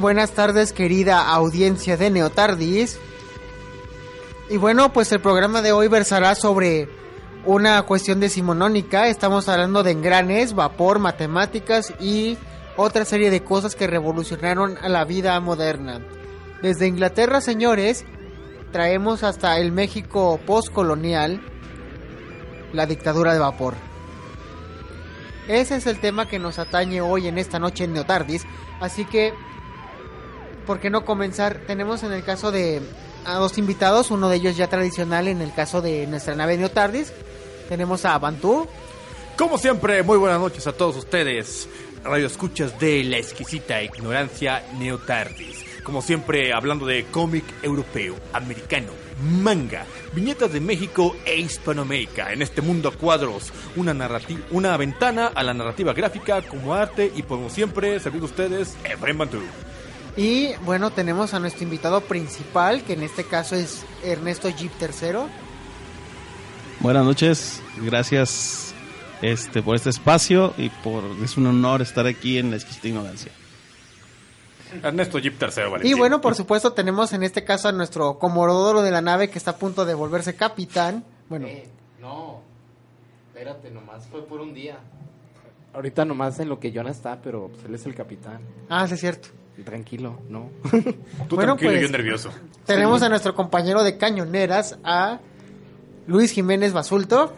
[0.00, 2.98] buenas tardes querida audiencia de Neotardis.
[4.48, 6.88] Y bueno, pues el programa de hoy versará sobre
[7.44, 9.08] una cuestión decimonónica.
[9.08, 12.38] Estamos hablando de engranes, vapor, matemáticas y
[12.76, 16.00] otra serie de cosas que revolucionaron a la vida moderna.
[16.62, 18.06] Desde Inglaterra, señores,
[18.72, 21.42] traemos hasta el México postcolonial
[22.72, 23.74] la dictadura de vapor.
[25.46, 28.46] Ese es el tema que nos atañe hoy en esta noche en Neotardis.
[28.80, 29.34] Así que,
[30.66, 31.62] ¿por qué no comenzar?
[31.66, 32.80] Tenemos en el caso de
[33.24, 37.12] a dos invitados, uno de ellos ya tradicional en el caso de nuestra nave Neotardis.
[37.68, 38.66] Tenemos a Bantú.
[39.36, 41.68] Como siempre, muy buenas noches a todos ustedes,
[42.04, 45.64] radio escuchas de la exquisita ignorancia Neotardis.
[45.82, 48.92] Como siempre, hablando de cómic europeo, americano,
[49.22, 52.32] manga, viñetas de México e Hispanoamérica.
[52.32, 57.10] En este mundo a cuadros, una, narrativa, una ventana a la narrativa gráfica como arte
[57.14, 59.40] y como siempre, servido ustedes, Efraín Bantú.
[60.16, 65.18] Y bueno, tenemos a nuestro invitado principal, que en este caso es Ernesto Jeep III.
[66.80, 68.74] Buenas noches, gracias
[69.22, 73.32] este, por este espacio y por es un honor estar aquí en la exquisita ignorancia.
[74.82, 75.88] Ernesto Jeep III, vale.
[75.88, 79.38] Y bueno, por supuesto, tenemos en este caso a nuestro comodoro de la nave que
[79.38, 81.04] está a punto de volverse capitán.
[81.28, 81.68] Bueno, Eh,
[82.00, 82.40] no,
[83.28, 84.78] espérate, nomás fue por un día.
[85.72, 88.40] Ahorita nomás en lo que Jonah está, pero pues, él es el capitán.
[88.68, 89.28] ah, sí es cierto.
[89.64, 90.50] Tranquilo, ¿no?
[91.28, 92.30] Tú bueno, tranquilo y pues, yo nervioso.
[92.66, 95.20] Tenemos a nuestro compañero de cañoneras, a
[96.06, 97.32] Luis Jiménez Basulto.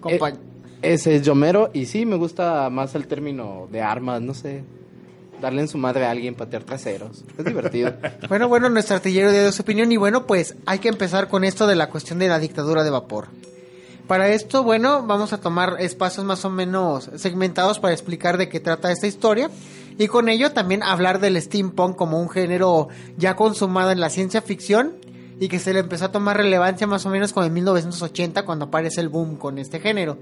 [0.00, 4.34] Compa- Eh, ese es Yomero y sí, me gusta más el término de armas, no
[4.34, 4.62] sé.
[5.40, 7.24] Darle en su madre a alguien, patear traseros.
[7.36, 7.92] Es divertido.
[8.28, 11.66] Bueno, bueno, nuestro artillero dio su opinión y bueno, pues hay que empezar con esto
[11.66, 13.28] de la cuestión de la dictadura de vapor.
[14.06, 18.60] Para esto, bueno, vamos a tomar espacios más o menos segmentados para explicar de qué
[18.60, 19.50] trata esta historia
[19.98, 24.42] y con ello también hablar del steampunk como un género ya consumado en la ciencia
[24.42, 24.94] ficción
[25.40, 28.66] y que se le empezó a tomar relevancia más o menos como en 1980 cuando
[28.66, 30.18] aparece el boom con este género.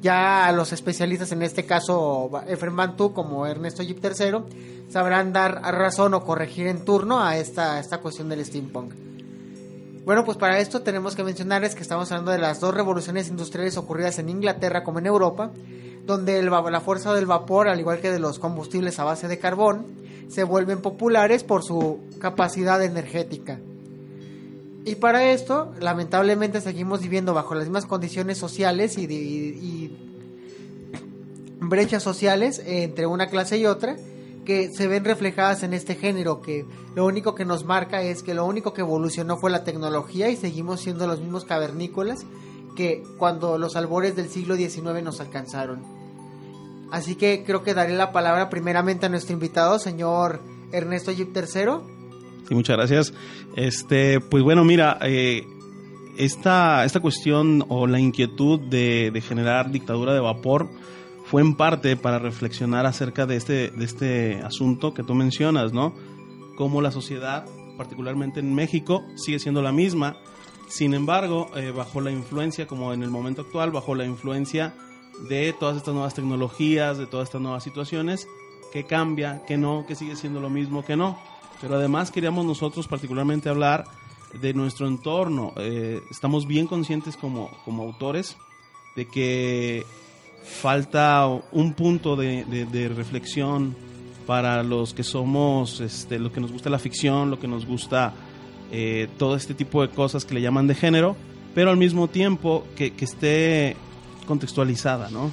[0.00, 6.14] Ya los especialistas, en este caso Efrem Bantú como Ernesto Jeep III, sabrán dar razón
[6.14, 8.92] o corregir en turno a esta, esta cuestión del steampunk.
[10.04, 13.76] Bueno, pues para esto tenemos que mencionarles que estamos hablando de las dos revoluciones industriales
[13.76, 15.52] ocurridas en Inglaterra como en Europa,
[16.06, 19.86] donde la fuerza del vapor, al igual que de los combustibles a base de carbón,
[20.28, 23.60] se vuelven populares por su capacidad energética.
[24.84, 29.96] Y para esto, lamentablemente, seguimos viviendo bajo las mismas condiciones sociales y- y
[31.60, 33.96] brechas sociales entre una clase y otra
[34.44, 36.66] que se ven reflejadas en este género, que
[36.96, 40.36] lo único que nos marca es que lo único que evolucionó fue la tecnología y
[40.36, 42.26] seguimos siendo los mismos cavernícolas
[42.74, 45.82] que cuando los albores del siglo XIX nos alcanzaron.
[46.92, 50.42] Así que creo que daré la palabra primeramente a nuestro invitado, señor
[50.72, 51.80] Ernesto Jeep III.
[52.46, 53.14] Sí, muchas gracias.
[53.56, 55.46] Este, pues bueno, mira, eh,
[56.18, 60.68] esta, esta cuestión o la inquietud de, de generar dictadura de vapor
[61.24, 65.94] fue en parte para reflexionar acerca de este, de este asunto que tú mencionas, ¿no?
[66.56, 67.46] Cómo la sociedad,
[67.78, 70.18] particularmente en México, sigue siendo la misma.
[70.68, 74.74] Sin embargo, eh, bajo la influencia, como en el momento actual, bajo la influencia
[75.28, 78.28] de todas estas nuevas tecnologías, de todas estas nuevas situaciones,
[78.72, 81.18] que cambia, que no, que sigue siendo lo mismo, que no.
[81.60, 83.84] Pero además queríamos nosotros particularmente hablar
[84.40, 85.52] de nuestro entorno.
[85.56, 88.36] Eh, estamos bien conscientes como, como autores
[88.96, 89.84] de que
[90.42, 93.76] falta un punto de, de, reflexión
[94.26, 98.12] para los que somos, este, lo que nos gusta la ficción, lo que nos gusta
[98.70, 101.16] eh, todo este tipo de cosas que le llaman de género,
[101.54, 103.76] pero al mismo tiempo que, que esté
[104.26, 105.30] contextualizada, ¿no?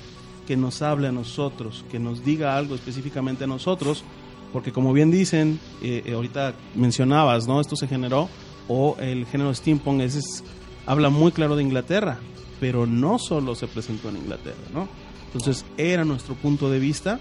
[0.48, 4.04] Que nos hable a nosotros, que nos diga algo específicamente a nosotros,
[4.52, 7.62] porque como bien dicen, eh, eh, ahorita mencionabas, ¿no?
[7.62, 8.30] Esto se generó,
[8.68, 10.44] o el género steampunk es,
[10.86, 12.20] habla muy claro de Inglaterra,
[12.60, 14.88] pero no solo se presentó en Inglaterra, ¿no?
[15.28, 17.20] Entonces era nuestro punto de vista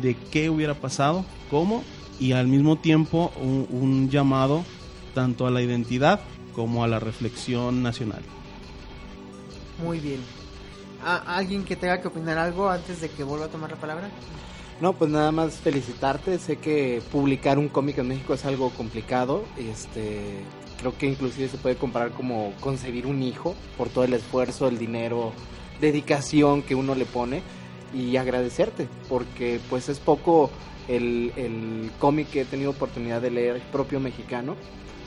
[0.00, 1.84] de qué hubiera pasado, cómo,
[2.18, 4.64] y al mismo tiempo un llamado
[5.14, 6.20] tanto a la identidad
[6.54, 8.22] como a la reflexión nacional.
[9.82, 10.39] Muy bien.
[11.04, 14.10] ¿Alguien que tenga que opinar algo antes de que vuelva a tomar la palabra?
[14.80, 16.38] No, pues nada más felicitarte.
[16.38, 19.44] Sé que publicar un cómic en México es algo complicado.
[19.58, 20.40] Este,
[20.78, 24.78] creo que inclusive se puede comparar como concebir un hijo por todo el esfuerzo, el
[24.78, 25.32] dinero,
[25.80, 27.42] dedicación que uno le pone
[27.92, 30.50] y agradecerte porque pues es poco
[30.88, 34.56] el, el cómic que he tenido oportunidad de leer propio mexicano,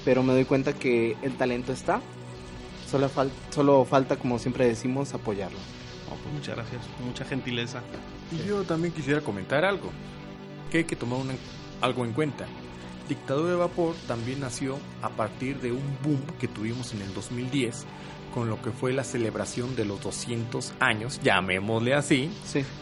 [0.06, 2.02] pero me doy cuenta que el talento está.
[2.90, 3.10] Solo,
[3.50, 5.58] solo falta, como siempre decimos, apoyarlo.
[6.22, 7.82] Pues muchas gracias, mucha gentileza.
[8.32, 9.92] Y yo también quisiera comentar algo,
[10.72, 11.20] que hay que tomar
[11.82, 12.46] algo en cuenta.
[13.08, 17.86] Dictadura de Vapor también nació a partir de un boom que tuvimos en el 2010
[18.34, 22.32] con lo que fue la celebración de los 200 años, llamémosle así,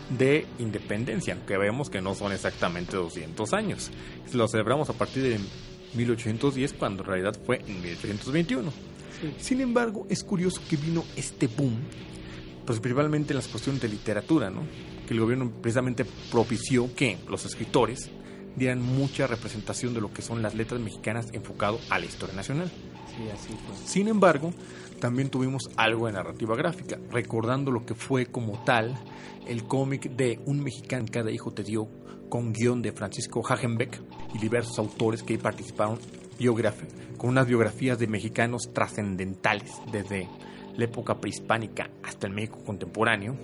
[0.09, 3.91] de independencia, aunque vemos que no son exactamente 200 años.
[4.33, 5.39] Lo celebramos a partir de
[5.95, 8.71] 1810, cuando en realidad fue en 1821.
[9.39, 11.77] Sin embargo, es curioso que vino este boom
[12.65, 14.63] pues principalmente en las cuestiones de literatura, ¿no?
[15.07, 18.11] Que el gobierno precisamente propició que los escritores
[18.55, 22.69] dieran mucha representación de lo que son las letras mexicanas enfocado a la historia nacional.
[23.07, 23.75] Sí, así fue.
[23.87, 24.53] Sin embargo,
[24.99, 28.97] también tuvimos algo de narrativa gráfica, recordando lo que fue como tal
[29.47, 31.87] el cómic de Un mexicano cada hijo te dio,
[32.29, 34.01] con guion de Francisco Hagenbeck
[34.33, 35.99] y diversos autores que participaron
[37.17, 40.27] con unas biografías de mexicanos trascendentales desde
[40.77, 43.35] la época prehispánica hasta el México contemporáneo.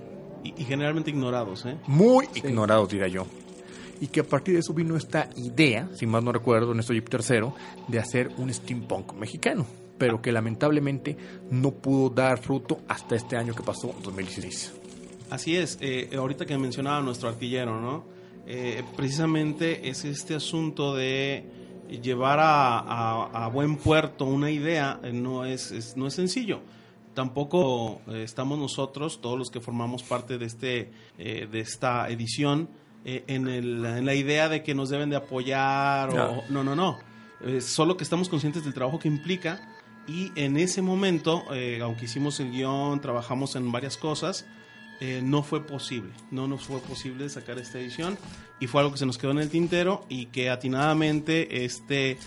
[0.44, 1.78] Y, generalmente ignorados, ¿eh?
[1.88, 3.26] Muy ignorados, diría yo.
[4.00, 6.94] Y que a partir de eso vino esta idea, si más no recuerdo, en esto
[6.94, 7.50] Jeep III,
[7.88, 9.66] de hacer un steampunk mexicano,
[9.98, 11.18] pero que lamentablemente
[11.50, 14.74] no pudo dar fruto hasta este año que pasó, 2016.
[15.32, 18.06] Así es, eh, ahorita que mencionaba nuestro artillero, ¿no?
[18.46, 21.44] Eh, precisamente es este asunto de
[22.02, 26.62] llevar a, buen puerto una idea, eh, no es, no es sencillo
[27.18, 32.70] tampoco eh, estamos nosotros, todos los que formamos parte de, este, eh, de esta edición,
[33.06, 36.76] eh, en, el, en, la idea de que nos deben de apoyar o no, no,
[36.76, 37.00] no.
[37.60, 39.68] solo que estamos conscientes del trabajo que implica
[40.08, 41.44] y en ese momento,
[41.82, 44.46] aunque hicimos el guion, trabajamos en varias cosas,
[45.24, 48.16] no fue posible, no nos fue posible sacar esta edición
[48.60, 52.20] y fue algo que se nos quedó en el tintero y que atinadamente este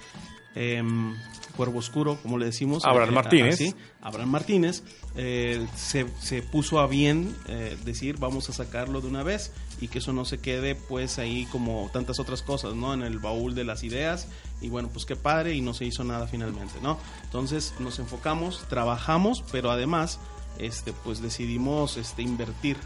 [0.54, 1.14] em,
[1.56, 2.84] Cuervo Oscuro, como le decimos.
[2.84, 3.74] Abraham eh, Martínez.
[4.00, 4.82] Abraham Martínez
[5.14, 9.88] eh, se, se, puso a bien eh, decir vamos a sacarlo de una vez y
[9.88, 12.94] que eso no se quede pues ahí como tantas otras cosas, ¿no?
[12.94, 14.28] En el baúl de las ideas
[14.60, 16.98] y bueno, pues qué padre y no se hizo nada finalmente, ¿no?
[17.24, 20.18] Entonces nos enfocamos, trabajamos, pero además
[20.58, 22.76] este pues decidimos este invertir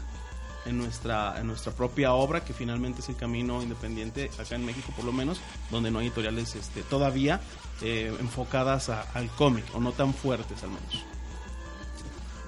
[0.65, 4.91] en nuestra, en nuestra propia obra, que finalmente es el camino independiente, acá en México
[4.95, 5.39] por lo menos,
[5.71, 7.41] donde no hay editoriales este, todavía
[7.81, 11.05] eh, enfocadas al cómic, o no tan fuertes al menos.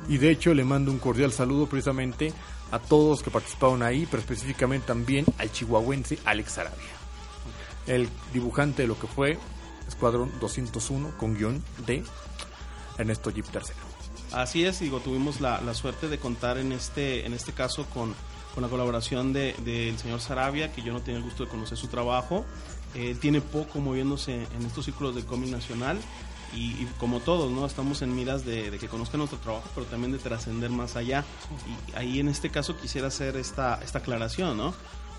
[0.10, 2.34] Y de hecho le mando un cordial saludo precisamente
[2.72, 6.94] a todos que participaron ahí, pero específicamente también al chihuahuense Alex Arabia,
[7.88, 9.38] el dibujante de lo que fue
[9.88, 12.04] Escuadrón 201 con guion de
[12.98, 13.87] Ernesto Jeep III.
[14.32, 18.16] Así es, digo, tuvimos la, suerte de contar en este, en este caso con,
[18.60, 21.88] la colaboración del de, señor Sarabia, que yo no tenía el gusto de conocer su
[21.88, 22.44] trabajo.
[23.22, 26.00] Tiene poco moviéndose en estos círculos de cómic nacional
[26.56, 27.66] y, como todos, ¿no?
[27.66, 31.24] Estamos en miras de, que conozcan nuestro trabajo, pero también de trascender más allá.
[31.68, 34.74] Y ahí en este caso quisiera hacer esta, esta aclaración, ¿no?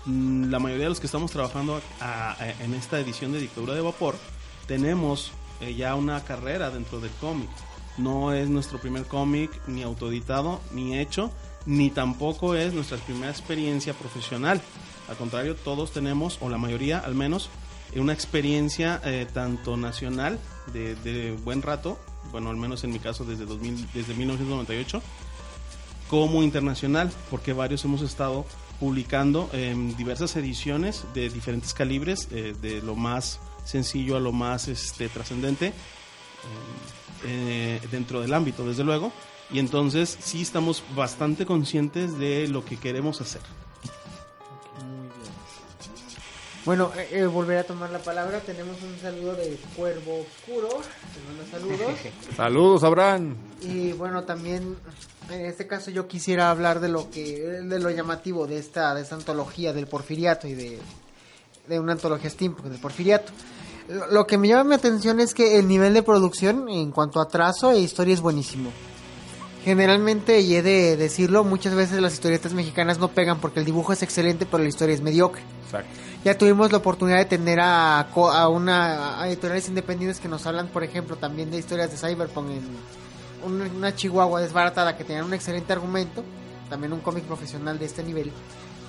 [0.05, 1.81] Mm, la mayoría de los que estamos trabajando
[2.59, 4.15] en esta edición de Dictadura de Vapor
[4.65, 7.49] tenemos eh, ya una carrera dentro del cómic
[7.99, 11.31] no es nuestro primer cómic ni autoeditado, ni hecho,
[11.65, 14.61] ni tampoco es nuestra primera experiencia profesional.
[15.07, 17.49] Al contrario, todos tenemos, o la mayoría al menos,
[17.95, 20.39] una experiencia eh, tanto nacional
[20.73, 21.99] de, buen rato,
[22.31, 25.01] bueno, al menos en mi caso desde, 2000, desde 1998,
[26.07, 28.45] como internacional, porque varios hemos estado
[28.79, 34.67] publicando en diversas ediciones de diferentes calibres, eh, de lo más sencillo a lo más
[34.67, 35.73] este, trascendente
[37.25, 39.11] eh, dentro del ámbito, desde luego.
[39.51, 43.41] Y entonces sí estamos bastante conscientes de lo que queremos hacer.
[46.65, 48.41] Bueno, eh, eh, volveré a tomar la palabra.
[48.41, 50.69] Tenemos un saludo de Cuervo Oscuro.
[51.49, 51.93] saludos.
[52.35, 53.35] saludos, Abraham.
[53.61, 54.75] Y bueno, también
[55.31, 59.01] en este caso yo quisiera hablar de lo que de lo llamativo de esta de
[59.01, 60.79] esta antología del Porfiriato y de,
[61.67, 63.31] de una antología steampunk del Porfiriato.
[64.11, 67.27] Lo que me llama mi atención es que el nivel de producción en cuanto a
[67.27, 68.69] trazo e historia es buenísimo.
[69.63, 73.91] Generalmente, y he de decirlo, muchas veces las historietas mexicanas no pegan porque el dibujo
[73.91, 75.41] es excelente, pero la historia es mediocre.
[75.65, 75.89] Exacto.
[76.23, 80.67] Ya tuvimos la oportunidad de tener a, a una a editoriales independientes que nos hablan,
[80.67, 85.73] por ejemplo, también de historias de Cyberpunk en una Chihuahua desbaratada que tenían un excelente
[85.73, 86.23] argumento,
[86.69, 88.31] también un cómic profesional de este nivel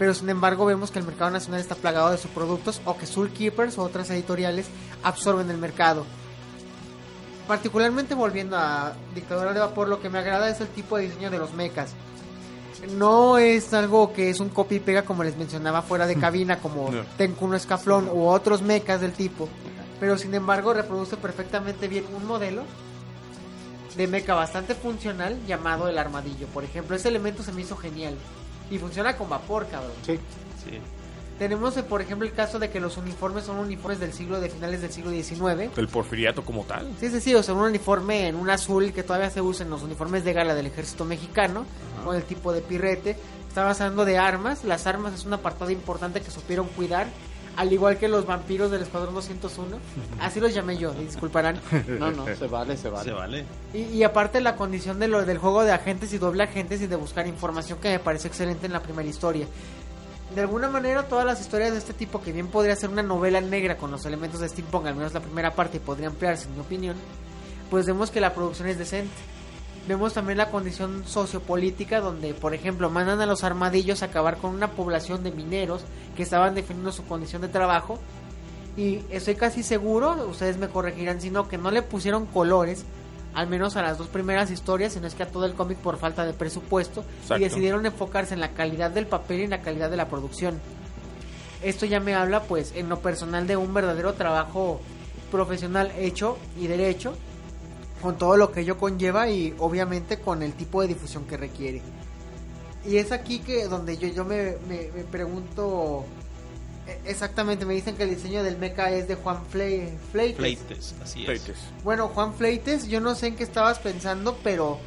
[0.01, 3.05] pero sin embargo vemos que el mercado nacional está plagado de sus productos o que
[3.05, 4.67] Soul Keepers o otras editoriales
[5.03, 6.07] absorben el mercado.
[7.47, 11.31] Particularmente volviendo a Dictadura de Vapor, lo que me agrada es el tipo de diseño
[11.31, 11.93] de los mechas.
[12.97, 16.61] No es algo que es un copy y pega como les mencionaba fuera de cabina,
[16.61, 17.03] como no.
[17.19, 19.51] Tenkuno Escaflón u otros mechas del tipo.
[20.01, 22.63] Pero sin embargo reproduce perfectamente bien un modelo
[23.99, 26.47] de mecha bastante funcional llamado el armadillo.
[26.55, 28.15] Por ejemplo, ese elemento se me hizo genial.
[28.71, 29.93] Y funciona con vapor, cabrón.
[30.05, 30.19] Sí.
[30.65, 30.79] Sí.
[31.39, 34.51] Tenemos, eh, por ejemplo, el caso de que los uniformes son uniformes del siglo de
[34.51, 35.71] finales del siglo XIX.
[35.77, 36.91] ¿El porfiriato como tal?
[37.01, 37.35] Sí, sí, sí.
[37.35, 40.35] O sea, un uniforme en un azul que todavía se usa en los uniformes de
[40.35, 41.65] gala del ejército mexicano,
[41.97, 42.05] Ajá.
[42.05, 43.17] con el tipo de pirrete.
[43.49, 44.65] Estamos hablando de armas.
[44.65, 47.07] Las armas es un apartado importante que supieron cuidar.
[47.61, 49.77] Al igual que los vampiros del Escuadrón 201.
[50.19, 51.61] Así los llamé yo, disculparán.
[51.99, 53.05] No, no, se vale, se vale.
[53.05, 53.45] Se vale.
[53.75, 56.87] Y, y aparte la condición de lo, del juego de agentes y doble agentes y
[56.87, 59.47] de buscar información que me parece excelente en la primera historia.
[60.35, 63.43] De alguna manera todas las historias de este tipo, que bien podría ser una novela
[63.43, 66.55] negra con los elementos de steampunk, al menos la primera parte, y podría ampliarse en
[66.55, 66.97] mi opinión,
[67.69, 69.13] pues vemos que la producción es decente.
[69.91, 74.55] Vemos también la condición sociopolítica donde, por ejemplo, mandan a los armadillos a acabar con
[74.55, 75.83] una población de mineros
[76.17, 77.99] que estaban definiendo su condición de trabajo.
[78.77, 82.85] Y estoy casi seguro, ustedes me corregirán, sino que no le pusieron colores,
[83.35, 85.99] al menos a las dos primeras historias, sino es que a todo el cómic por
[85.99, 87.39] falta de presupuesto, Exacto.
[87.39, 90.61] y decidieron enfocarse en la calidad del papel y en la calidad de la producción.
[91.65, 94.81] Esto ya me habla, pues, en lo personal de un verdadero trabajo
[95.33, 97.15] profesional hecho y derecho,
[98.03, 101.83] con todo lo que ello conlleva y obviamente con el tipo de difusión que requiere.
[102.87, 106.05] Y es aquí que donde yo, yo me, me, me pregunto
[107.05, 110.37] exactamente, me dicen que el diseño del mecha es de Juan Fle Fleites.
[110.37, 111.27] Fleites, así es.
[111.27, 111.57] Fleites.
[111.85, 114.79] Bueno, Juan Fleites, yo no sé en qué estabas pensando, pero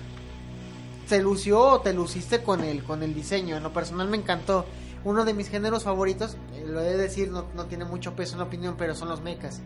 [1.07, 3.57] se lució o te luciste con el, con el diseño.
[3.57, 4.65] En lo personal me encantó.
[5.03, 8.33] Uno de mis géneros favoritos, eh, lo he de decir, no, no tiene mucho peso
[8.33, 9.61] en la opinión, pero son los mechas.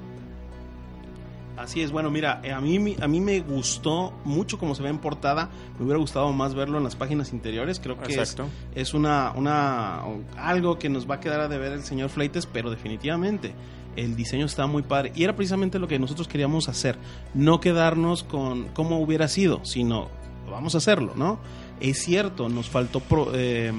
[1.58, 4.90] Así es, bueno, mira, eh, a mí, a mí me gustó mucho como se ve
[4.90, 5.50] en portada.
[5.78, 7.80] Me hubiera gustado más verlo en las páginas interiores.
[7.80, 8.36] Creo que es,
[8.76, 10.04] es, una, una
[10.38, 13.56] algo que nos va a quedar a deber el señor Fleites, pero definitivamente
[13.96, 15.12] el diseño está muy padre.
[15.16, 16.96] Y era precisamente lo que nosotros queríamos hacer.
[17.34, 20.10] No quedarnos con cómo hubiera sido, sino
[20.50, 21.40] vamos a hacerlo, ¿no?
[21.80, 23.72] Es cierto, nos faltó pro, eh,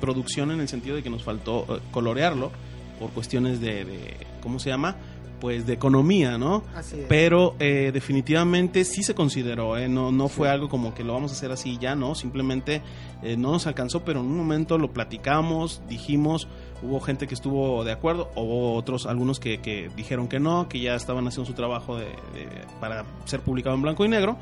[0.00, 2.50] producción en el sentido de que nos faltó eh, colorearlo
[2.98, 4.96] por cuestiones de, de ¿cómo se llama?
[5.40, 6.62] Pues de economía, ¿no?
[6.74, 7.06] Así es.
[7.08, 9.88] Pero eh, definitivamente sí se consideró, ¿eh?
[9.88, 12.14] no, no fue algo como que lo vamos a hacer así ya, ¿no?
[12.14, 12.82] Simplemente
[13.22, 16.48] eh, no nos alcanzó, pero en un momento lo platicamos, dijimos,
[16.82, 20.80] hubo gente que estuvo de acuerdo, hubo otros, algunos que, que dijeron que no, que
[20.80, 22.48] ya estaban haciendo su trabajo de, de,
[22.80, 24.36] para ser publicado en blanco y negro.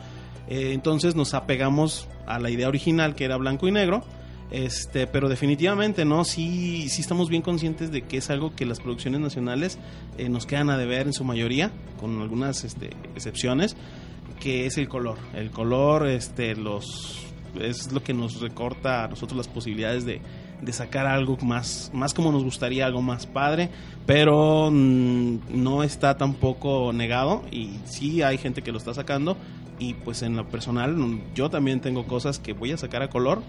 [0.48, 4.04] Eh, entonces nos apegamos a la idea original que era blanco y negro
[4.52, 6.24] este, pero definitivamente, ¿no?
[6.24, 9.78] Sí, sí estamos bien conscientes de que es algo que las producciones nacionales
[10.18, 13.76] eh, nos quedan a deber en su mayoría, con algunas este, excepciones,
[14.40, 15.16] que es el color.
[15.34, 17.24] El color, este, los
[17.60, 20.20] es lo que nos recorta a nosotros las posibilidades de,
[20.60, 23.70] de sacar algo más, más como nos gustaría, algo más padre,
[24.04, 29.36] pero mmm, no está tampoco negado y sí hay gente que lo está sacando
[29.78, 30.96] y pues en lo personal
[31.34, 33.42] yo también tengo cosas que voy a sacar a color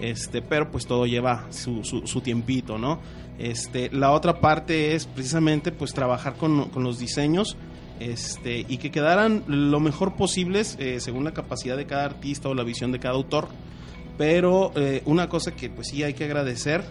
[0.00, 3.00] este, pero pues todo lleva su, su, su, tiempito, ¿no?
[3.38, 7.56] Este, la otra parte es precisamente pues trabajar con, con los diseños
[7.98, 12.54] este, y que quedaran lo mejor posibles eh, según la capacidad de cada artista o
[12.54, 13.48] la visión de cada autor
[14.16, 16.82] Pero eh, una cosa que pues sí hay que agradecer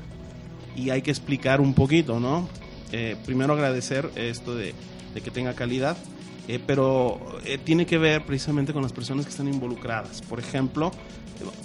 [0.76, 2.48] y hay que explicar un poquito, ¿no?
[2.92, 4.74] Eh, primero agradecer esto de,
[5.14, 5.98] de que tenga calidad,
[6.48, 10.22] eh, pero eh, tiene que ver precisamente con las personas que están involucradas.
[10.22, 10.92] Por ejemplo,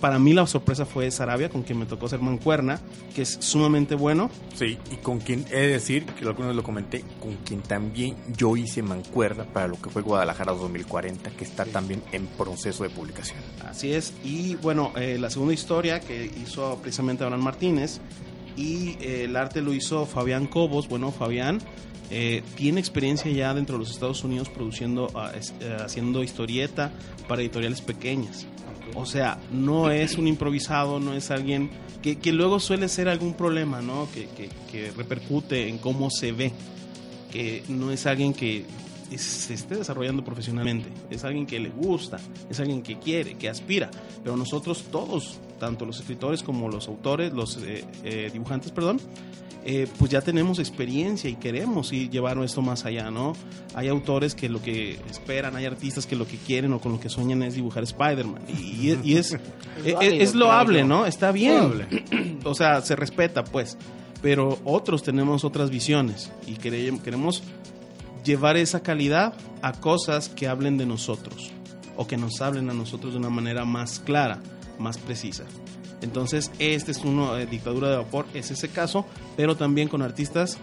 [0.00, 2.81] para mí la sorpresa fue Sarabia, con quien me tocó ser mancuerna,
[3.14, 4.31] que es sumamente bueno.
[4.54, 8.16] Sí, y con quien he de decir, que alguna vez lo comenté, con quien también
[8.37, 12.90] yo hice mancuerna para lo que fue Guadalajara 2040, que está también en proceso de
[12.90, 13.38] publicación.
[13.66, 14.12] Así es.
[14.25, 18.00] Y bueno, eh, la segunda historia que hizo precisamente Abraham Martínez
[18.57, 20.88] y eh, el arte lo hizo Fabián Cobos.
[20.88, 21.59] Bueno, Fabián
[22.11, 26.93] eh, tiene experiencia ya dentro de los Estados Unidos produciendo, es- eh, haciendo historieta
[27.26, 28.47] para editoriales pequeñas.
[28.94, 31.71] O sea, no es un improvisado, no es alguien
[32.02, 34.09] que, que luego suele ser algún problema, ¿no?
[34.12, 36.52] Que, que- que repercute en cómo se ve.
[37.33, 38.64] Que no es alguien que
[39.16, 40.88] se esté desarrollando profesionalmente.
[41.11, 42.18] Es alguien que le gusta,
[42.49, 43.90] es alguien que quiere, que aspira.
[44.23, 49.00] Pero nosotros todos, tanto los escritores como los autores, los eh, eh, dibujantes, perdón,
[49.66, 53.33] eh, pues ya tenemos experiencia y queremos ir llevar esto más allá, ¿no?
[53.75, 57.00] Hay autores que lo que esperan, hay artistas que lo que quieren o con lo
[57.00, 58.42] que sueñan es dibujar Spider-Man.
[58.49, 59.33] Y, y- y es,
[59.85, 60.88] es, válido, es loable, claro.
[60.88, 61.06] ¿no?
[61.06, 62.40] Está bien.
[62.44, 63.78] o sea, se respeta, pues.
[64.21, 67.42] Pero otros tenemos otras visiones y quere- queremos
[68.25, 71.50] llevar esa calidad a cosas que hablen de nosotros
[71.97, 74.40] o que nos hablen a nosotros de una manera más clara,
[74.78, 75.44] más precisa.
[76.04, 79.06] Entonces, este es uno, eh, Dictadura de Vapor, es ese caso,
[79.38, 80.58] pero también con artistas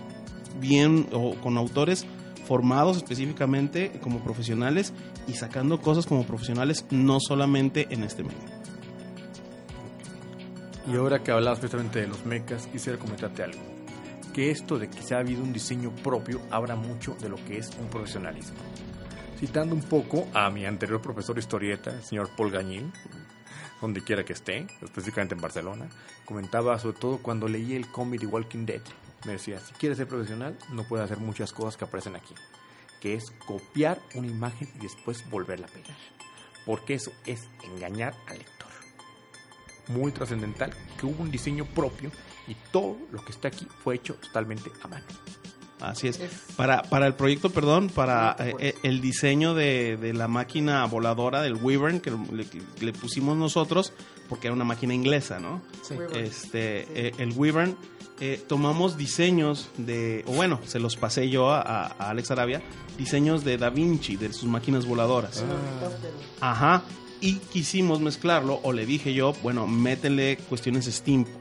[0.60, 2.05] bien o con autores
[2.48, 4.93] formados específicamente como profesionales
[5.27, 8.38] y sacando cosas como profesionales, no solamente en este medio.
[10.91, 13.60] Y ahora que hablabas precisamente de los mecas, quisiera comentarte algo.
[14.33, 17.57] Que esto de que se ha habido un diseño propio habla mucho de lo que
[17.57, 18.57] es un profesionalismo.
[19.39, 22.91] Citando un poco a mi anterior profesor de historieta, el señor Paul Gañín,
[23.81, 25.89] donde quiera que esté, específicamente en Barcelona,
[26.25, 28.81] comentaba sobre todo cuando leí el cómic de Walking Dead.
[29.25, 32.35] Me decía, si quieres ser profesional, no puedes hacer muchas cosas que aparecen aquí.
[33.00, 35.97] Que es copiar una imagen y después volverla a pegar.
[36.65, 38.61] Porque eso es engañar al lector
[39.91, 42.11] muy trascendental que hubo un diseño propio
[42.48, 45.05] y todo lo que está aquí fue hecho totalmente a mano.
[45.81, 46.20] Así es.
[46.20, 50.85] Es- Para, para el proyecto, perdón, para eh, eh, el diseño de, de la máquina
[50.85, 52.11] voladora del Wyvern que
[52.79, 53.91] le, pusimos nosotros,
[54.29, 55.61] porque era una máquina inglesa, ¿no?
[55.81, 55.96] Sí.
[56.15, 57.75] Este, eh, el Wyvern,
[58.20, 62.61] eh, tomamos diseños de, o bueno, se los pasé yo a, a- a Alex Arabia,
[62.98, 65.44] diseños de Da Vinci, de sus máquinas voladoras.
[66.39, 66.83] Ajá.
[67.20, 71.35] Y quisimos mezclarlo, o le dije yo, bueno, métele cuestiones steampunk.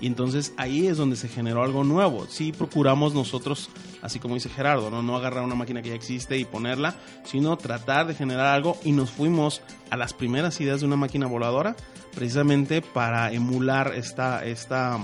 [0.00, 2.26] Y entonces ahí es donde se generó algo nuevo.
[2.28, 3.68] Sí procuramos nosotros,
[4.00, 7.56] así como dice Gerardo, no, no agarrar una máquina que ya existe y ponerla, sino
[7.58, 9.60] tratar de generar algo y nos fuimos
[9.90, 11.76] a las primeras ideas de una máquina voladora,
[12.14, 14.98] precisamente para emular esta, esta,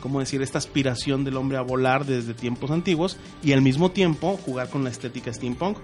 [0.00, 0.40] ¿cómo decir?
[0.40, 4.82] Esta aspiración del hombre a volar desde tiempos antiguos y al mismo tiempo jugar con
[4.82, 5.76] la estética steampunk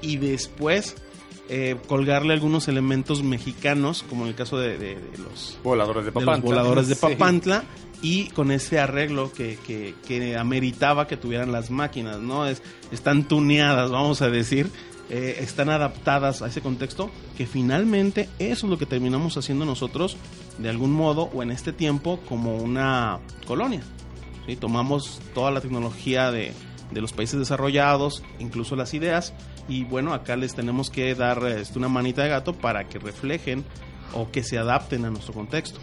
[0.00, 0.96] y después
[1.48, 6.10] eh, colgarle algunos elementos mexicanos, como en el caso de, de- de los Voladores de
[6.10, 6.48] de los Papantla.
[6.50, 7.00] voladores de Sí.
[7.00, 7.64] Papantla
[8.00, 12.46] y con ese arreglo que, que, que ameritaba que tuvieran las máquinas, ¿no?
[12.46, 14.70] Es, están tuneadas, vamos a decir,
[15.10, 20.16] eh, están adaptadas a ese contexto, que finalmente eso es lo que terminamos haciendo nosotros
[20.58, 23.82] de algún modo o en este tiempo como una colonia.
[24.46, 24.56] ¿sí?
[24.56, 26.52] Tomamos toda la tecnología de,
[26.92, 29.32] de los países desarrollados, incluso las ideas,
[29.68, 33.64] y bueno, acá les tenemos que dar este, una manita de gato para que reflejen
[34.14, 35.80] o que se adapten a nuestro contexto.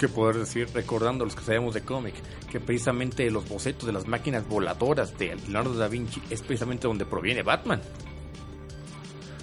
[0.00, 0.66] ¿Qué poder decir?
[0.72, 2.14] Recordando los que sabemos de cómic,
[2.50, 7.04] que precisamente los bocetos de las máquinas voladoras de Leonardo da Vinci es precisamente donde
[7.04, 7.82] proviene Batman.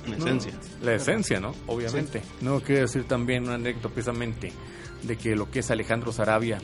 [0.07, 0.53] En esencia.
[0.81, 1.53] La esencia, ¿no?
[1.67, 2.23] Obviamente.
[2.41, 4.51] No quiero decir también una anécdota precisamente
[5.03, 6.57] de que lo que es Alejandro Sarabia,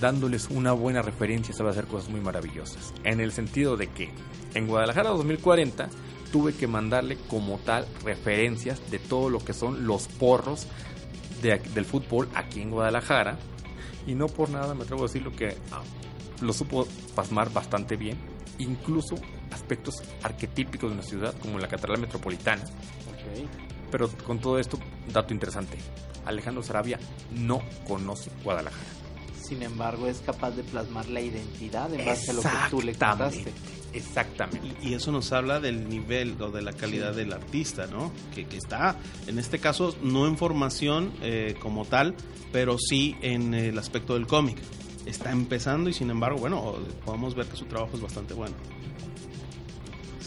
[0.00, 2.92] dándoles una buena referencia, sabe hacer cosas muy maravillosas.
[3.04, 4.10] En el sentido de que
[4.54, 5.88] en Guadalajara 2040
[6.32, 10.66] tuve que mandarle como tal referencias de todo lo que son los porros
[11.42, 13.38] de- del fútbol aquí en Guadalajara.
[14.06, 15.82] Y no por nada me atrevo a decir lo que ah,
[16.40, 18.16] lo supo pasmar bastante bien.
[18.58, 19.16] Incluso
[19.50, 22.62] aspectos arquetípicos de una ciudad como la Catedral Metropolitana.
[23.90, 24.78] Pero con todo esto,
[25.12, 25.78] dato interesante.
[26.24, 26.98] Alejandro Sarabia
[27.32, 28.84] no conoce Guadalajara.
[29.46, 32.94] Sin embargo, es capaz de plasmar la identidad en base a lo que tú le
[32.94, 33.52] contaste.
[33.92, 34.66] Exactamente.
[34.82, 38.10] Y, y eso nos habla del nivel o de la calidad del artista, ¿no?
[38.34, 38.96] Que, que está,
[39.28, 42.16] en este caso, no en formación eh, como tal,
[42.52, 44.58] pero sí en el aspecto del cómic.
[45.06, 48.56] Está empezando y sin embargo, bueno, podemos ver que su trabajo es bastante bueno.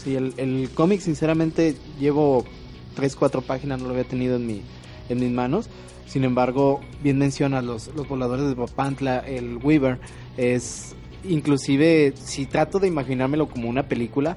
[0.02, 2.46] Sí, el, el cómic, sinceramente, llevo
[2.94, 4.62] 3, 4 páginas, no lo había tenido en, mi,
[5.10, 5.68] en mis manos.
[6.10, 9.98] Sin embargo, bien mencionas los, los voladores de Papantla, el Weaver,
[10.36, 14.36] es inclusive, si trato de imaginármelo como una película,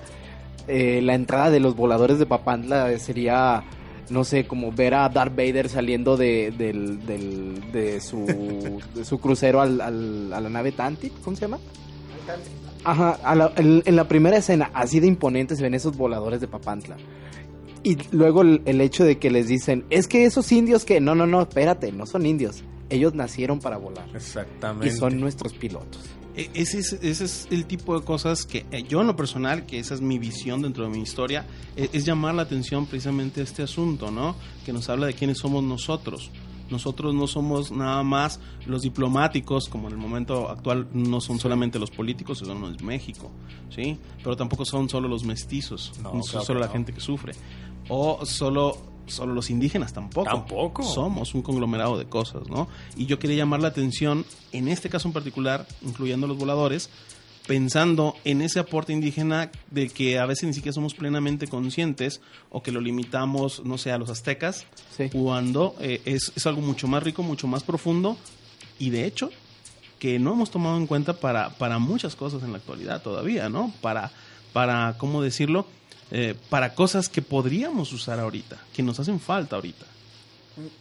[0.67, 3.63] eh, la entrada de los voladores de Papantla sería,
[4.11, 9.19] no sé, como ver a Darth Vader saliendo de, del, del- de, su, de su
[9.19, 11.57] crucero al, al- a la nave Tantic, ¿cómo se llama?
[12.83, 16.39] Ajá, a la- en, en la primera escena, así de imponentes se ven esos voladores
[16.39, 16.97] de Papantla.
[17.83, 21.15] Y luego el, el hecho de que les dicen, es que esos indios que, no,
[21.15, 22.63] no, no, espérate, no son indios.
[22.89, 24.05] Ellos nacieron para volar.
[24.15, 24.87] Exactamente.
[24.87, 26.01] Y son nuestros pilotos.
[26.35, 29.65] E- Ese es, ese es el tipo de cosas que eh, yo en lo personal,
[29.65, 33.41] que esa es mi visión dentro de mi historia, e- es, llamar la atención precisamente
[33.41, 34.35] a este asunto, ¿no?
[34.65, 36.31] Que nos habla de quiénes somos nosotros.
[36.69, 41.77] Nosotros no somos nada más los diplomáticos, como en el momento actual no son solamente
[41.77, 43.29] los políticos, eso no es México,
[43.69, 43.97] ¿sí?
[44.23, 47.33] Pero tampoco son solo los mestizos, No, no, son claro solo la gente que sufre.
[47.89, 50.29] O solo, solo los indígenas tampoco.
[50.29, 50.83] Tampoco.
[50.83, 52.67] Somos un conglomerado de cosas, ¿no?
[52.95, 56.89] Y yo quería llamar la atención, en este caso en particular, incluyendo los voladores,
[57.47, 62.63] pensando en ese aporte indígena de que a veces ni siquiera somos plenamente conscientes o
[62.63, 64.65] que lo limitamos, no sé, a los aztecas,
[64.95, 65.09] Sí.
[65.09, 68.15] cuando eh, es, es algo mucho más rico, mucho más profundo
[68.79, 69.29] y de hecho
[69.99, 73.73] que no hemos tomado en cuenta para, para muchas cosas en la actualidad todavía, ¿no?
[73.81, 74.11] Para,
[74.53, 75.65] para ¿cómo decirlo?
[76.15, 79.83] Eh, para cosas que podríamos usar ahorita, que nos hacen falta ahorita.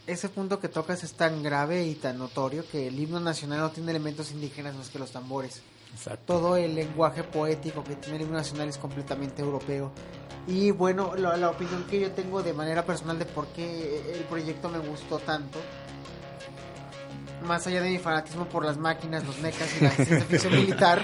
[0.07, 3.71] Ese punto que tocas es tan grave y tan notorio que el himno nacional no
[3.71, 5.63] tiene elementos indígenas más que los tambores.
[5.95, 6.23] Exacto.
[6.27, 9.91] Todo el lenguaje poético que tiene el himno nacional es completamente europeo.
[10.47, 14.25] Y bueno, la, la opinión que yo tengo de manera personal de por qué el
[14.25, 15.59] proyecto me gustó tanto,
[17.47, 21.03] más allá de mi fanatismo por las máquinas, los mechas y la ciencia ficción militar,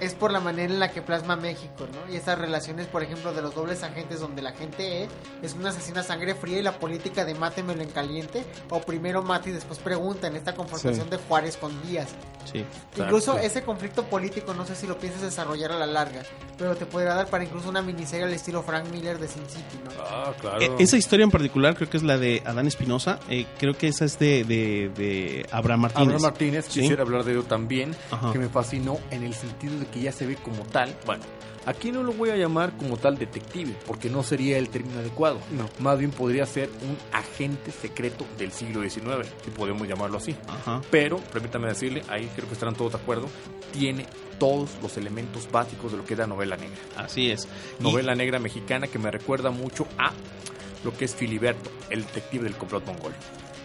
[0.00, 2.12] es por la manera en la que plasma México, ¿no?
[2.12, 5.08] Y esas relaciones, por ejemplo, de los dobles agentes donde la gente E
[5.42, 9.50] es una asesina sangre fría y la política de mátemelo en caliente, o primero mate
[9.50, 11.10] y después pregunta en esta confrontación Sí.
[11.10, 12.08] de Juárez con Díaz.
[12.50, 12.64] Sí.
[12.96, 16.22] Incluso ese conflicto político, no sé si lo piensas desarrollar a la larga,
[16.56, 19.78] pero te podría dar para incluso una miniserie al estilo Frank Miller de Sin City,
[19.84, 19.90] ¿no?
[20.00, 20.60] Ah, claro.
[20.60, 23.88] E- Esa historia en particular creo que es la de Adán Espinosa, eh, creo que
[23.88, 26.06] esa es de, de, de Abraham Martínez.
[26.06, 26.80] Abraham Martínez, Sí.
[26.80, 28.32] quisiera hablar de ello también, Ajá.
[28.32, 30.94] que me fascinó en el sentido de que ya se ve como tal.
[31.06, 31.22] Bueno,
[31.66, 35.40] aquí no lo voy a llamar como tal detective, porque no sería el término adecuado.
[35.50, 35.68] No.
[35.80, 40.34] Más bien podría ser un agente secreto del siglo XIX, si podemos llamarlo así.
[40.48, 40.80] Ajá.
[40.90, 43.28] Pero, permítame decirle, ahí creo que estarán todos de acuerdo,
[43.72, 44.06] tiene
[44.38, 46.78] todos los elementos básicos de lo que es la novela negra.
[46.96, 47.48] Así es.
[47.80, 50.12] Y- Novela negra mexicana que me recuerda mucho a
[50.84, 53.12] lo que es Filiberto, el detective del complot mongol.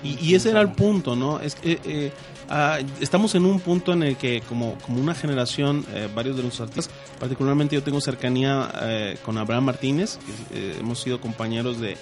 [0.03, 1.39] Y, y ese era el punto, ¿no?
[1.39, 2.11] Es que eh,
[2.49, 6.43] ah, estamos en un punto en el que como, como una generación, eh, varios de
[6.43, 10.19] nuestros artistas, particularmente yo tengo cercanía eh, con Abraham Martínez,
[10.51, 11.97] que, eh, hemos sido compañeros de,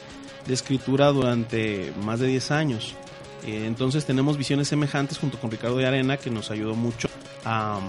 [0.48, 2.96] de escritura durante más de 10 años.
[3.46, 7.10] Eh, entonces tenemos visiones semejantes junto con Ricardo de Arena, que nos ayudó mucho
[7.46, 7.80] a,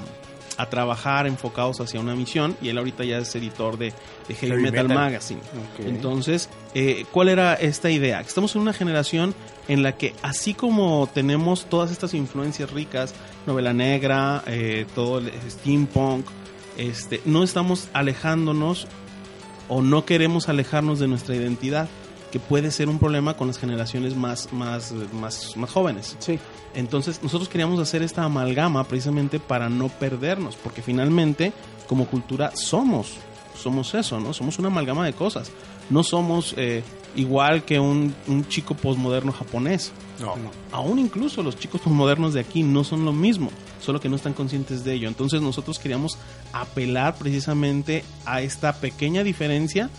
[0.62, 3.92] a trabajar enfocados hacia una misión, y él ahorita ya es editor de,
[4.28, 5.04] de Heavy, Heavy Metal, Metal.
[5.04, 5.40] Magazine.
[5.78, 8.20] Entonces, eh, ¿cuál era esta idea?
[8.20, 9.34] Estamos en una generación
[9.68, 13.14] en la que así como tenemos todas estas influencias ricas,
[13.46, 16.26] novela negra, eh, todo el steampunk,
[16.76, 18.86] este, no estamos alejándonos
[19.68, 21.88] o no queremos alejarnos de nuestra identidad,
[22.32, 26.16] que puede ser un problema con las generaciones más, más, más, más jóvenes.
[26.18, 26.38] Sí.
[26.74, 31.52] Entonces nosotros queríamos hacer esta amalgama precisamente para no perdernos, porque finalmente
[31.86, 33.12] como cultura somos,
[33.54, 34.32] somos eso, ¿no?
[34.32, 35.52] Somos una amalgama de cosas.
[35.90, 36.82] No somos eh,
[37.14, 39.92] igual que un, un chico posmoderno japonés.
[40.18, 40.34] No,
[40.70, 44.32] Aún incluso los chicos posmodernos de aquí no son lo mismo, solo que no están
[44.32, 45.08] conscientes de ello.
[45.08, 46.16] Entonces nosotros queríamos
[46.52, 49.90] apelar precisamente a esta pequeña diferencia.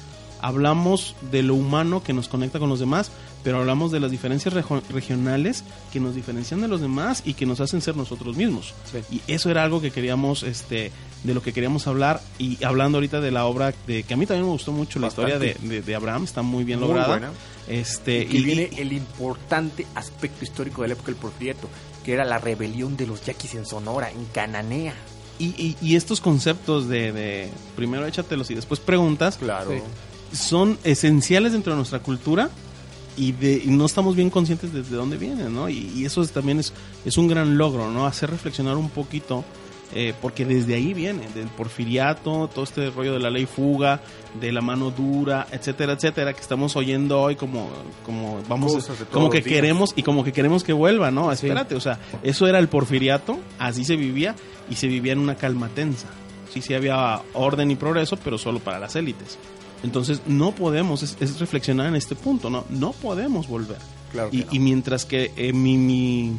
[0.46, 3.12] Hablamos de lo humano que nos conecta con los demás,
[3.46, 7.46] pero hablamos de las diferencias rejo- regionales que nos diferencian de los demás y que
[7.46, 8.74] nos hacen ser nosotros mismos.
[8.92, 9.00] Sí.
[9.26, 10.92] Y eso era algo que queríamos, este,
[11.24, 12.22] de lo que queríamos hablar.
[12.38, 15.08] Y hablando ahorita de la obra de que a mí también me gustó mucho la
[15.08, 17.08] historia de, de- de Abraham, está muy bien Muy lograda.
[17.08, 17.32] buena.
[17.70, 21.70] Este, que y- viene el importante aspecto histórico de la época del porfiriato,
[22.04, 24.94] que era la rebelión de los yaquis en Sonora, en Cananea.
[25.40, 29.72] Y, y- y estos conceptos de, de primero échatelos y después preguntas Claro.
[29.72, 29.78] Sí.
[30.34, 32.50] Son esenciales dentro de nuestra cultura
[33.16, 35.70] y, de, y no estamos bien conscientes desde dónde vienen, ¿no?
[35.70, 36.74] Y, y eso es- también es,
[37.06, 38.06] es un gran logro, ¿no?
[38.08, 39.46] Hacer reflexionar un poquito,
[39.94, 44.02] eh, porque desde ahí viene, del porfiriato, todo este rollo de la ley fuga,
[44.42, 47.70] de la mano dura, etcétera, etcétera, que estamos oyendo hoy como,
[48.04, 48.72] como vamos,
[49.12, 51.32] como que queremos y como que queremos que vuelva, ¿no?
[51.50, 54.36] Espérate, o sea, eso era el porfiriato, así se vivía
[54.72, 56.08] y se vivía en una calma tensa.
[56.52, 59.38] Sí, sí había orden y progreso, pero solo para las élites.
[59.84, 62.66] Entonces no podemos, es, es reflexionar en este punto, ¿no?
[62.70, 63.78] No podemos volver.
[64.12, 64.46] Claro y, no.
[64.52, 66.38] y mientras que eh, mi, mi,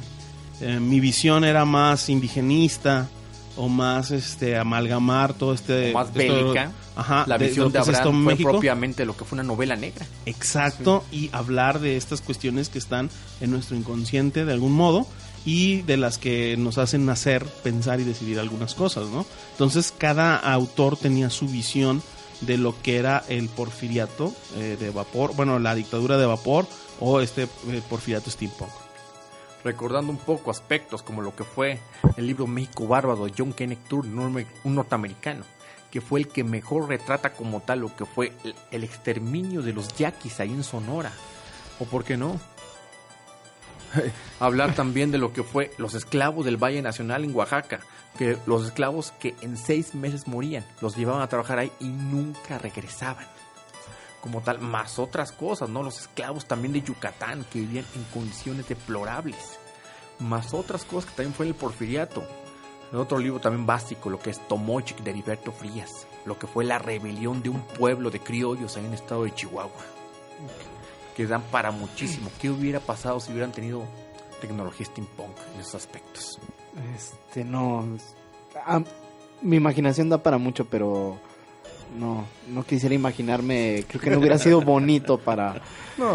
[0.61, 3.09] eh, mi visión era más indigenista
[3.57, 7.79] o más este amalgamar todo este O más esto- bélica, ajá, La de- visión de
[7.81, 8.51] es Abraham fue México.
[8.51, 10.07] propiamente lo que fue una novela negra.
[10.27, 15.07] Exacto, y hablar de estas cuestiones que están en nuestro inconsciente de algún modo
[15.45, 19.27] y de las que nos hacen nacer, pensar y decidir algunas cosas, ¿no?
[19.53, 22.03] Entonces cada autor tenía su visión
[22.41, 26.67] de lo que era el porfiriato eh, de vapor, bueno, la dictadura de vapor
[27.01, 28.71] o este eh, porfiriato steampunk.
[29.63, 31.81] recordando un poco aspectos como lo que fue
[32.17, 35.45] el libro México Bárbaro de John Kenneth Turner, un norteamericano,
[35.91, 39.73] que fue el que mejor retrata como tal lo que fue el, el exterminio de
[39.73, 41.13] los yaquis ahí en Sonora.
[41.81, 42.39] ¿O por qué no?
[44.41, 47.81] Hablar también de lo que fue los esclavos del Valle Nacional en Oaxaca,
[48.19, 52.59] que los esclavos que en seis meses morían, los llevaban a trabajar ahí y nunca
[52.59, 53.27] regresaban
[54.25, 55.83] como tal, más otras cosas, ¿no?
[55.83, 59.59] Los esclavos también de Yucatán que vivían en condiciones deplorables,
[60.19, 62.27] más otras cosas que también fue el porfiriato.
[62.91, 66.65] En otro libro también básico, lo que es Tomochic de Heriberto Frías, lo que fue
[66.65, 69.85] la rebelión de un pueblo de criollos en el estado de Chihuahua,
[71.15, 72.31] que dan para muchísimo.
[72.41, 73.85] ¿Qué hubiera pasado si hubieran tenido
[74.41, 76.39] tecnología steampunk en esos aspectos?
[76.95, 77.97] Este, no.
[78.67, 78.83] ah,
[79.43, 81.19] mi imaginación da para mucho, pero
[81.99, 83.85] no, no quisiera imaginarme.
[83.89, 85.63] Creo que no hubiera sido bonito para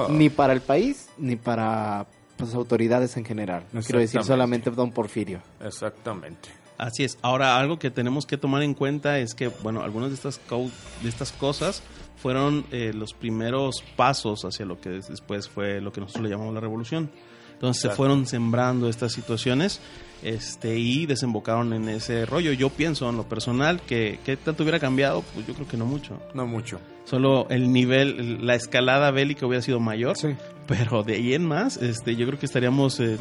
[0.10, 2.06] ni para el país ni para
[2.38, 3.66] pues autoridades en general.
[3.74, 5.42] No quiero decir solamente Don Porfirio.
[5.60, 6.50] Exactamente.
[6.80, 7.18] Así es.
[7.22, 10.72] Ahora, algo que tenemos que tomar en cuenta es que, bueno, algunas de estas, co-
[11.04, 11.84] de estas cosas
[12.16, 16.54] fueron eh, los primeros pasos hacia lo que después fue lo que nosotros le llamamos
[16.54, 17.12] la revolución.
[17.54, 19.82] Entonces se fueron sembrando estas situaciones
[20.24, 22.54] este, y desembocaron en ese rollo.
[22.54, 25.86] Yo pienso en lo personal que, que tanto hubiera cambiado, pues yo creo que no
[25.86, 26.18] mucho.
[26.34, 26.80] No mucho.
[27.04, 30.30] Solo el nivel, la escalada bélica hubiera sido mayor, Sí.
[30.68, 33.18] pero de ahí en más, este, yo creo que estaríamos en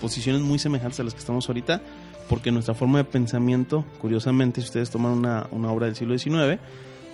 [0.00, 1.82] posiciones muy semejantes a las que estamos ahorita,
[2.28, 6.60] porque nuestra forma de pensamiento, curiosamente, si ustedes toman una, una obra del siglo XIX,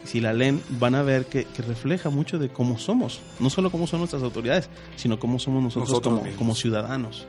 [0.04, 3.70] si la leen, van a ver que, que refleja mucho de cómo somos, no solo
[3.70, 6.38] cómo son nuestras autoridades, sino cómo somos nosotros, Nosotros como, mismos.
[6.38, 7.26] como ciudadanos.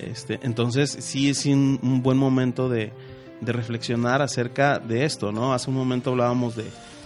[0.00, 2.92] Este, entonces, sí es un, un buen momento de,
[3.40, 5.52] de reflexionar acerca de esto, ¿no?
[5.52, 6.64] Hace un momento hablábamos de,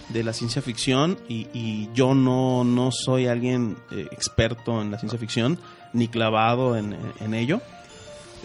[0.09, 4.97] de la ciencia ficción y, y yo no, no soy alguien eh, experto en la
[4.99, 5.59] ciencia ficción
[5.93, 7.61] ni clavado en, en ello.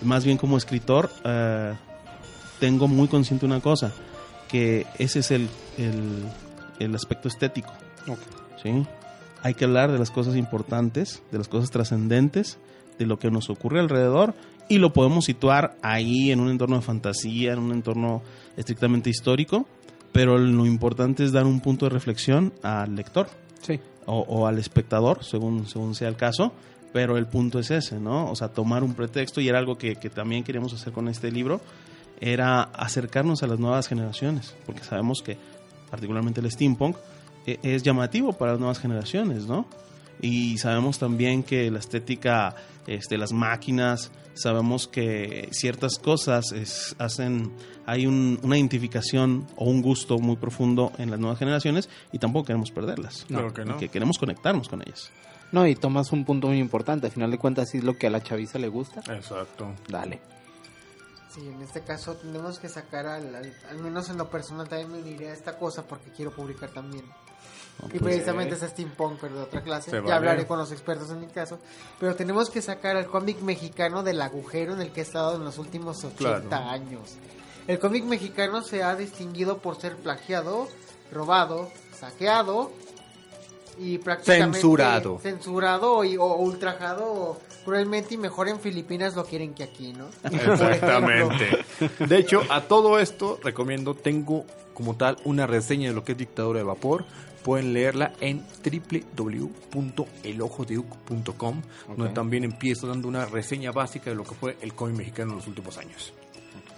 [0.02, 1.74] Más bien como escritor eh,
[2.60, 3.92] tengo muy consciente una cosa,
[4.48, 6.24] que ese es el, el,
[6.78, 7.72] el aspecto estético.
[8.62, 8.86] ¿sí?
[9.42, 12.58] Hay que hablar de las cosas importantes, de las cosas trascendentes,
[12.98, 14.34] de lo que nos ocurre alrededor
[14.68, 18.22] y lo podemos situar ahí en un entorno de fantasía, en un entorno
[18.56, 19.66] estrictamente histórico,
[20.12, 23.28] pero lo importante es dar un punto de reflexión al lector
[23.62, 23.80] Sí.
[24.06, 26.52] o, o al espectador, según, según sea el caso,
[26.94, 28.30] pero el punto es ese, ¿no?
[28.30, 31.30] O sea, tomar un pretexto y era algo que, que también queríamos hacer con este
[31.32, 31.60] libro,
[32.20, 35.36] era acercarnos a las nuevas generaciones, porque sabemos que
[35.90, 36.96] particularmente el steampunk
[37.46, 39.66] eh, es llamativo para las nuevas generaciones, ¿no?
[40.22, 42.54] Y sabemos también que la estética,
[42.86, 47.50] este, las máquinas, sabemos que ciertas cosas es- hacen,
[47.86, 52.46] hay un- una identificación o un gusto muy profundo en las nuevas generaciones y tampoco
[52.46, 53.24] queremos perderlas.
[53.26, 53.76] Claro que no.
[53.76, 55.10] Que queremos conectarnos con ellas.
[55.54, 57.06] No, y tomas un punto muy importante.
[57.06, 59.68] Al final de cuentas, si es lo que a la chaviza le gusta, Exacto.
[59.88, 60.20] dale.
[61.32, 64.90] Sí, en este caso tenemos que sacar al, al, al menos en lo personal también
[64.90, 67.04] me uniré a esta cosa porque quiero publicar también.
[67.92, 69.90] y precisamente es steampunk, pero de otra clase.
[69.90, 70.14] Se ya vale.
[70.14, 71.60] hablaré con los expertos en mi caso.
[72.00, 75.44] Pero tenemos que sacar al cómic mexicano del agujero en el que he estado en
[75.44, 76.68] los últimos 80 Claro.
[76.68, 77.14] años.
[77.68, 80.66] El cómic mexicano se ha distinguido por ser plagiado,
[81.12, 82.72] robado, saqueado
[83.78, 85.18] y prácticamente Censurado.
[85.18, 90.06] censurado y, o ultrajado cruelmente y mejor en Filipinas lo quieren que aquí, ¿no?
[90.24, 91.64] Exactamente.
[92.06, 96.18] De hecho, a todo esto recomiendo, tengo como tal una reseña de lo que es
[96.18, 97.04] Dictadura de Vapor.
[97.42, 101.62] Pueden leerla en www.elojodeuc.com,
[101.94, 105.36] donde también empiezo dando una reseña básica de lo que fue el cómic mexicano en
[105.36, 106.14] los últimos años,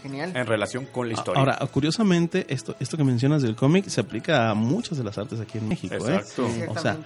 [0.02, 0.32] Genial.
[0.35, 1.40] en relación con la historia.
[1.40, 5.40] Ahora, curiosamente, esto, esto que mencionas del cómic se aplica a muchas de las artes
[5.40, 5.94] aquí en México.
[5.94, 5.98] ¿eh?
[6.16, 6.48] Exacto.
[6.48, 6.96] Sí, O sea.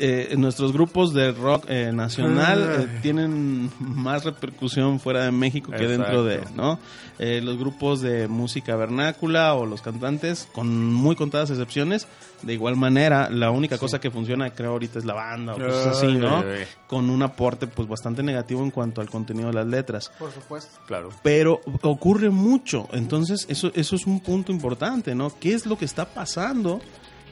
[0.00, 5.86] Eh, nuestros grupos de rock eh, nacional eh, tienen más repercusión fuera de México que
[5.86, 6.40] dentro de.
[6.54, 6.78] ¿no?
[7.18, 12.06] Eh, los grupos de música vernácula o los cantantes, con muy contadas excepciones,
[12.42, 15.98] de igual manera, la única cosa que funciona, creo, ahorita es la banda o cosas
[15.98, 16.38] así, Ay, ¿no?
[16.38, 16.66] ay, ay.
[16.86, 20.78] Con un aporte, pues, bastante negativo en cuanto al contenido de las letras Por supuesto.
[20.86, 21.10] Claro.
[21.22, 22.88] pero ocurre mucho.
[22.92, 25.30] Entonces, eso, eso es un punto importante, ¿no?
[25.38, 26.80] ¿Qué es lo que está pasando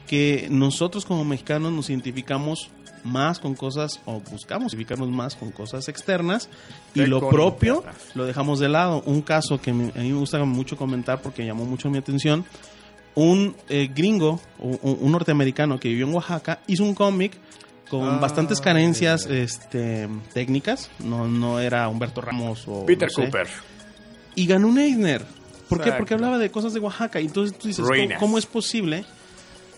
[0.09, 2.71] que nosotros como mexicanos nos identificamos
[3.03, 6.49] más con cosas, o buscamos identificarnos más con cosas externas,
[6.95, 7.83] y lo propio
[8.15, 9.03] lo dejamos de lado.
[9.05, 12.43] Un caso que me- a mí me gusta mucho comentar porque llamó mucho mi atención,
[13.13, 17.37] un eh, gringo, un, un norteamericano que vivió en Oaxaca, hizo un cómic
[17.87, 22.85] con Ah, bastantes carencias este, técnicas, no, no era Humberto Ramos o...
[22.87, 23.47] Peter no sé, Cooper.
[24.35, 25.21] y ganó un Eisner.
[25.69, 25.83] ¿Por qué?
[25.83, 25.97] Exacto.
[25.99, 27.21] Porque hablaba de cosas de Oaxaca.
[27.21, 28.19] Y entonces tú dices, ¿cómo, Ruinas.
[28.19, 29.05] cómo es posible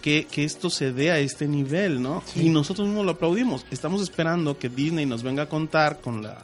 [0.02, 2.24] que, que esto se dé a este nivel, no?
[2.36, 3.66] Y nosotros mismos lo aplaudimos.
[3.72, 6.38] Estamos esperando que Disney nos venga a contar con la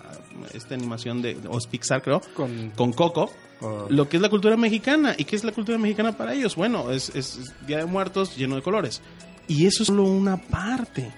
[0.53, 3.85] esta animación de, o Pixar creo, Con- con Coco, Ah.
[3.89, 5.15] lo que es la cultura mexicana.
[5.17, 6.55] ¿Y qué es la cultura mexicana para ellos?
[6.55, 9.01] Bueno, es, es Día de Muertos lleno de colores.
[9.47, 11.11] Y eso es solo una parte.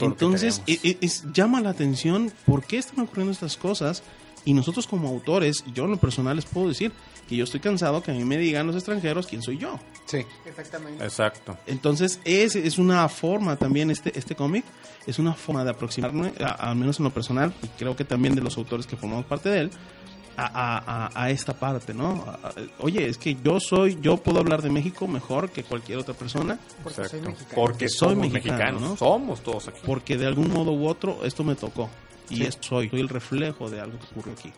[0.00, 4.02] Entonces, e- e- es- llama la atención por qué están ocurriendo estas cosas.
[4.46, 6.92] Y nosotros como autores, yo en lo personal les puedo decir
[7.28, 9.78] que yo estoy cansado que a mí me digan los extranjeros quién soy yo.
[10.06, 10.24] Sí.
[10.46, 11.04] Exactamente.
[11.04, 11.58] Exacto.
[11.66, 14.64] Entonces, es, es una forma también, este, este cómic,
[15.06, 18.34] es una forma de aproximarme, a- al menos en lo personal, y creo que también
[18.34, 19.70] de los autores que formamos parte de él,
[20.36, 22.24] a, a- a- a esta parte, ¿no?
[22.28, 25.98] A- a- oye, es que yo soy, yo puedo hablar de México mejor que cualquier
[25.98, 27.52] otra persona, Porque soy mexicano.
[27.56, 28.82] Porque Soy somos mexicano, mexicanos.
[28.82, 28.96] ¿no?
[28.96, 29.80] Somos todos aquí.
[29.84, 31.90] porque de algún modo u otro esto me tocó.
[32.28, 32.48] Y Sí.
[32.60, 34.52] soy, soy el reflejo de algo que ocurrió aquí.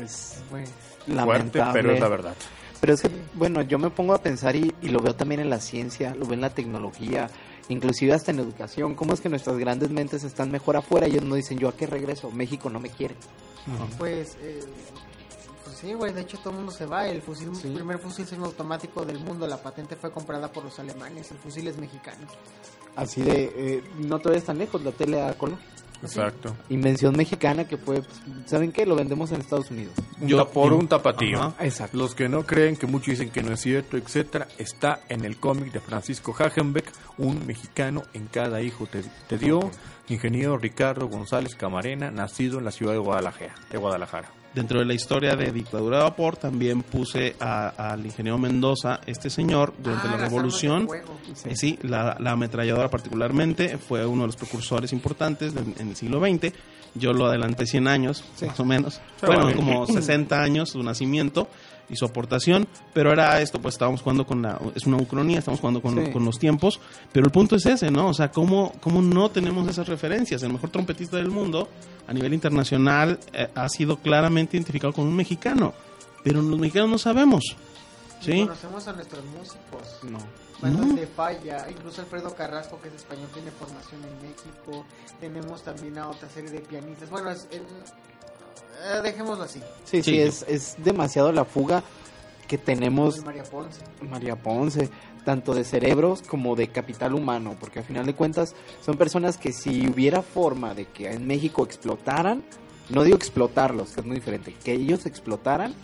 [0.00, 0.66] Es Bueno,
[1.06, 1.72] Fuerte, lamentable.
[1.72, 2.34] pero es la verdad.
[2.80, 5.48] Pero es que, bueno, yo me pongo a pensar y, y lo veo también en
[5.48, 7.30] la ciencia, lo veo en la tecnología,
[7.68, 8.94] inclusive hasta en educación.
[8.94, 11.76] ¿Cómo es que nuestras grandes mentes están mejor afuera y ellos no dicen, yo a
[11.76, 12.30] qué regreso?
[12.30, 13.14] México no me quiere.
[13.98, 14.60] pues, eh,
[15.64, 17.08] pues sí, güey, de hecho todo el mundo se va.
[17.08, 17.68] El fusil, Sí.
[17.68, 21.30] el primer fusil semiautomático del mundo, la patente fue comprada por los alemanes.
[21.30, 22.26] El fusil es mexicano.
[22.96, 25.58] Así de, eh, no te vayas tan lejos, la tele a color.
[26.02, 26.54] Exacto.
[26.68, 28.84] Invención mexicana que fue, pues, ¿saben qué?
[28.84, 29.94] Lo vendemos en Estados Unidos.
[30.20, 31.38] Un Yo- por un tapatío.
[31.42, 31.64] Ajá.
[31.64, 31.96] Exacto.
[31.96, 35.38] Los que no creen, que muchos dicen que no es cierto, etcétera, está en el
[35.38, 39.70] cómic de Francisco Hagenbeck, un mexicano en cada hijo te, te dio,
[40.08, 43.54] ingeniero Ricardo González Camarena, nacido en la ciudad de Guadalajara.
[43.70, 44.30] De Guadalajara.
[44.56, 49.74] Dentro de la historia de dictadura de vapor también puse al ingeniero Mendoza, este señor,
[49.78, 50.86] durante Ah, la revolución.
[50.86, 51.14] fuego.
[51.44, 55.94] Eh, Sí, la, la ametralladora particularmente fue uno de los precursores importantes de- en el
[55.96, 56.54] siglo XX.
[56.94, 58.94] Yo lo adelanté 100 años, más o menos.
[59.20, 61.48] Sí, bueno, como 60 años su nacimiento
[61.90, 62.66] y su aportación.
[62.94, 64.58] Pero era esto, pues estábamos jugando con la...
[64.74, 66.10] Es una ucronía, estamos jugando con, Sí.
[66.12, 66.80] con los tiempos.
[67.12, 68.08] Pero el punto es ese, ¿no?
[68.08, 70.42] O sea, ¿cómo, ¿cómo no tenemos esas referencias?
[70.42, 71.68] El mejor trompetista del mundo
[72.06, 75.74] a nivel internacional eh, ha sido claramente identificado con un mexicano.
[76.22, 77.44] Pero los mexicanos no sabemos.
[78.20, 78.40] ¿Sí?
[78.42, 79.98] Conocemos a nuestros músicos.
[80.10, 80.18] No.
[80.60, 80.94] Bandas No.
[80.94, 84.84] de falla, incluso Alfredo Carrasco, que es español, tiene formación en México.
[85.20, 87.10] Tenemos también a otra serie de pianistas.
[87.10, 89.60] Bueno, es, el- eh, dejémoslo así.
[89.84, 90.18] Sí, sí, Sí.
[90.20, 91.82] es, es demasiado la fuga
[92.46, 93.82] que tenemos María Ponce.
[94.08, 94.90] María Ponce,
[95.24, 99.52] tanto de cerebros como de capital humano, porque al final de cuentas son personas que
[99.52, 102.44] si hubiera forma de que en México explotaran,
[102.90, 105.74] no digo explotarlos, que es muy diferente, que ellos explotaran,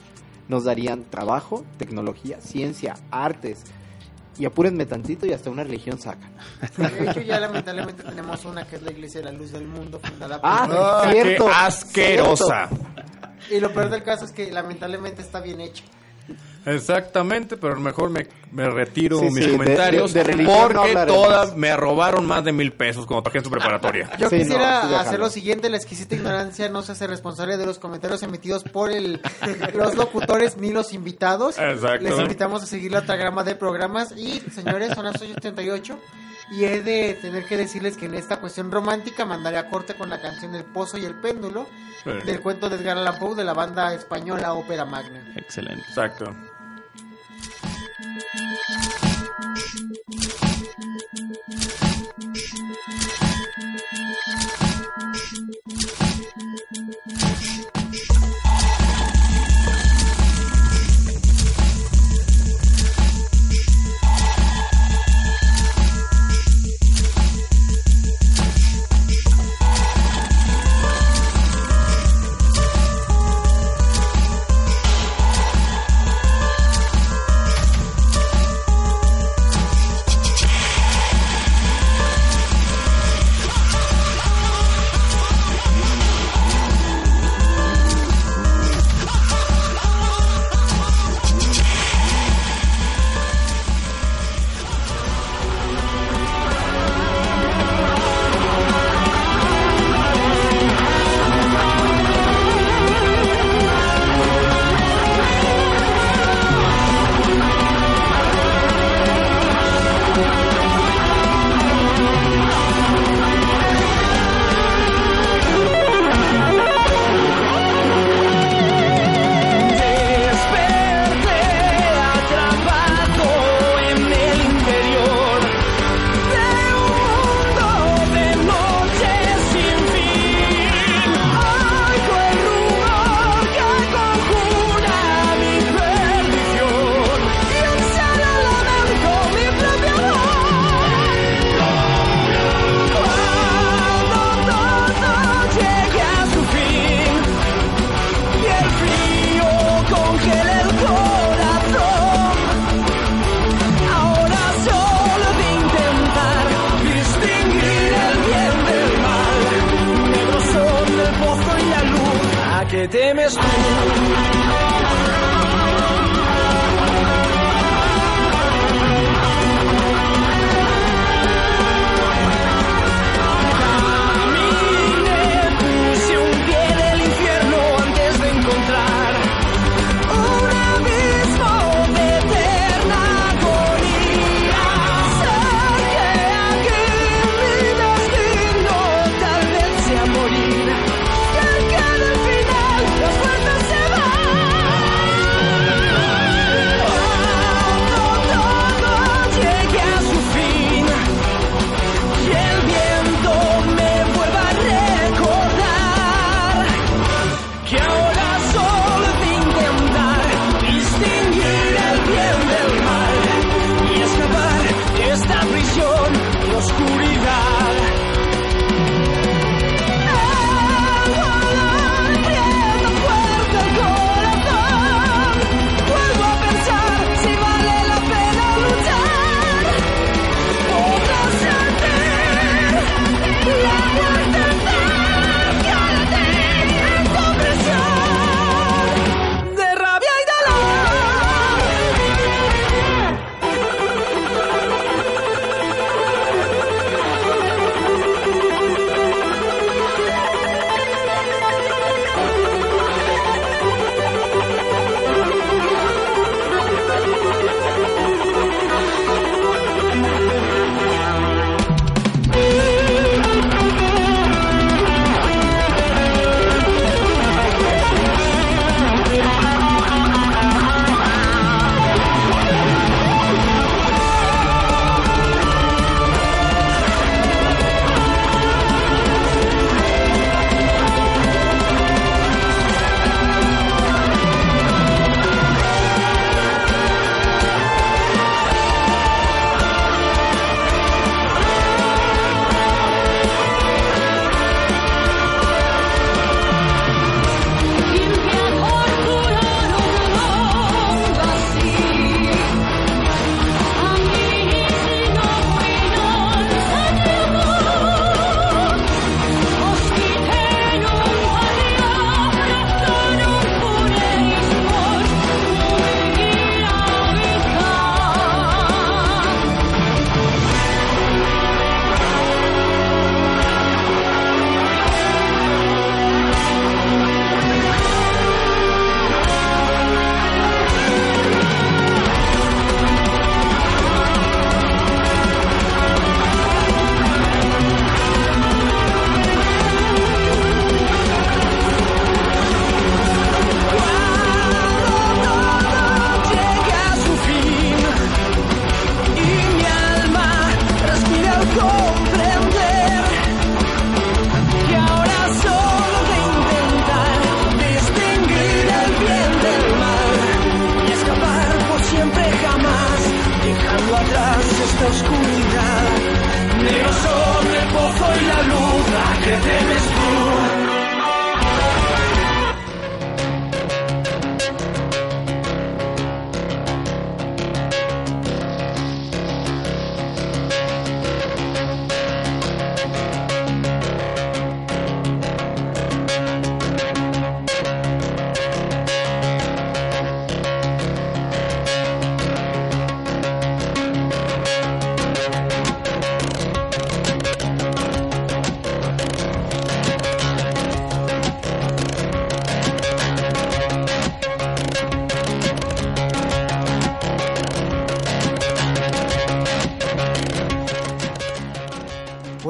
[0.49, 3.65] nos darían trabajo, tecnología, ciencia, artes,
[4.39, 6.33] y apúrenme tantito y hasta una religión sacan.
[6.77, 10.01] De hecho, ya lamentablemente tenemos una que es la Iglesia de la Luz del Mundo,
[10.03, 10.51] fundada por...
[10.51, 12.69] Ah, ¡Ah, cierto, qué asquerosa!
[13.51, 15.85] Y lo peor del caso es que lamentablemente está bien hecha.
[16.65, 21.77] Exactamente, pero mejor me, me retiro Sí, mis sí, comentarios de- de porque todas me
[21.77, 24.11] robaron más de mil pesos cuando trabajé en su preparatoria.
[24.19, 27.79] Yo Sí, quisiera hacer lo siguiente, la exquisita ignorancia no se hace responsable de los
[27.81, 29.21] comentarios emitidos por el,
[29.75, 31.59] los locutores ni los invitados.
[31.59, 32.05] Exacto.
[32.09, 35.97] Les invitamos a seguir la trama de programas y, señores, son las 8.38
[36.51, 40.11] y he de tener que decirles que en esta cuestión romántica mandaré a corte con
[40.11, 41.67] la canción El Pozo y el Péndulo
[42.05, 42.11] Sí.
[42.27, 45.23] del cuento de Edgar Allan Poe de la banda española Ópera Magna.
[45.37, 45.85] Excelente.
[45.89, 46.35] Exacto.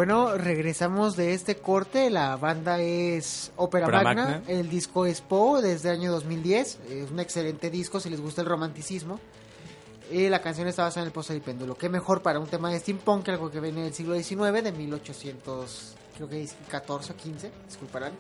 [0.03, 2.11] Bueno, regresamos de este corte.
[2.11, 4.25] La banda es Ópera Ópera Magna.
[4.25, 4.43] Magna.
[4.49, 6.81] El disco es Po desde el año 2010.
[6.91, 9.21] Es un excelente disco si les gusta el romanticismo.
[10.11, 11.77] Y la canción está basada en el pozo del péndulo.
[11.77, 15.95] Qué mejor para un tema de steampunk algo que viene del siglo XIX, de 1800,
[16.17, 18.13] creo que es 14 o 15, disculparán.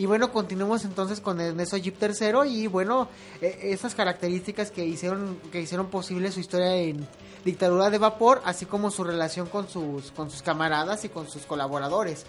[0.00, 3.06] Y bueno, continuamos entonces con Ernesto Jeep III y bueno,
[3.42, 7.06] eh, esas características que hicieron que hicieron posible su historia en
[7.44, 11.42] Dictadura de Vapor, así como su relación con sus con sus camaradas y con sus
[11.42, 12.24] colaboradores,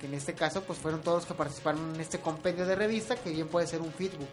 [0.00, 3.16] que en este caso pues fueron todos los que participaron en este compendio de revista,
[3.16, 4.28] que bien puede ser un feedbook.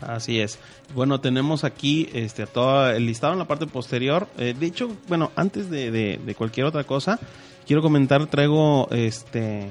[0.00, 0.58] Así es.
[0.94, 4.26] Bueno, tenemos aquí este todo el listado en la parte posterior.
[4.38, 7.18] Eh, de hecho, bueno, antes de, de- de cualquier otra cosa,
[7.66, 9.70] quiero comentar, traigo este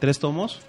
[0.00, 0.60] tres tomos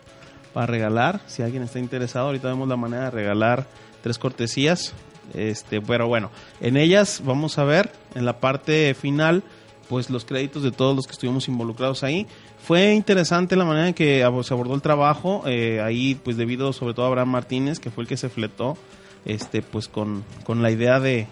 [0.55, 1.19] para regalar.
[1.27, 3.67] Si alguien está interesado, ahorita vemos la manera de regalar
[4.01, 4.93] tres cortesías.
[5.33, 6.31] Este, pero bueno,
[6.61, 9.43] en ellas vamos a ver en la parte final
[9.89, 12.25] pues los créditos de todos los que estuvimos involucrados ahí.
[12.65, 16.93] Fue interesante la manera en que se abordó el trabajo, eh, ahí pues debido sobre
[16.93, 18.77] todo a Abraham Martínez, que fue el que se fletó
[19.25, 21.27] este pues con, con la idea de,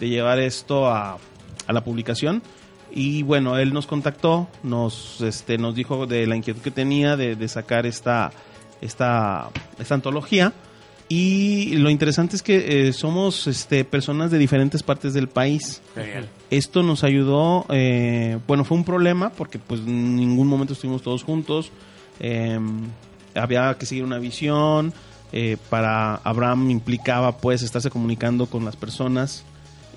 [0.00, 1.18] de llevar esto a,
[1.68, 2.42] a la publicación.
[2.90, 7.36] Y bueno, él nos contactó, nos, este, nos dijo de la inquietud que tenía de,
[7.36, 8.32] de sacar esta,
[8.80, 9.48] esta,
[9.78, 10.52] esta antología.
[11.08, 15.80] Y lo interesante es que eh, somos este, personas de diferentes partes del país.
[15.94, 16.28] Genial.
[16.50, 21.22] Esto nos ayudó, eh, bueno, fue un problema porque pues en ningún momento estuvimos todos
[21.22, 21.70] juntos.
[22.18, 22.58] Eh,
[23.34, 24.92] había que seguir una visión.
[25.32, 29.44] eh, para Abraham implicaba pues estarse comunicando con las personas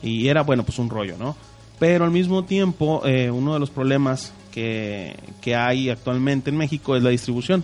[0.02, 1.36] y era bueno pues un rollo, ¿no?
[1.78, 6.96] Pero al mismo tiempo eh, uno de los problemas que, que hay actualmente en México
[6.96, 7.64] es la distribución.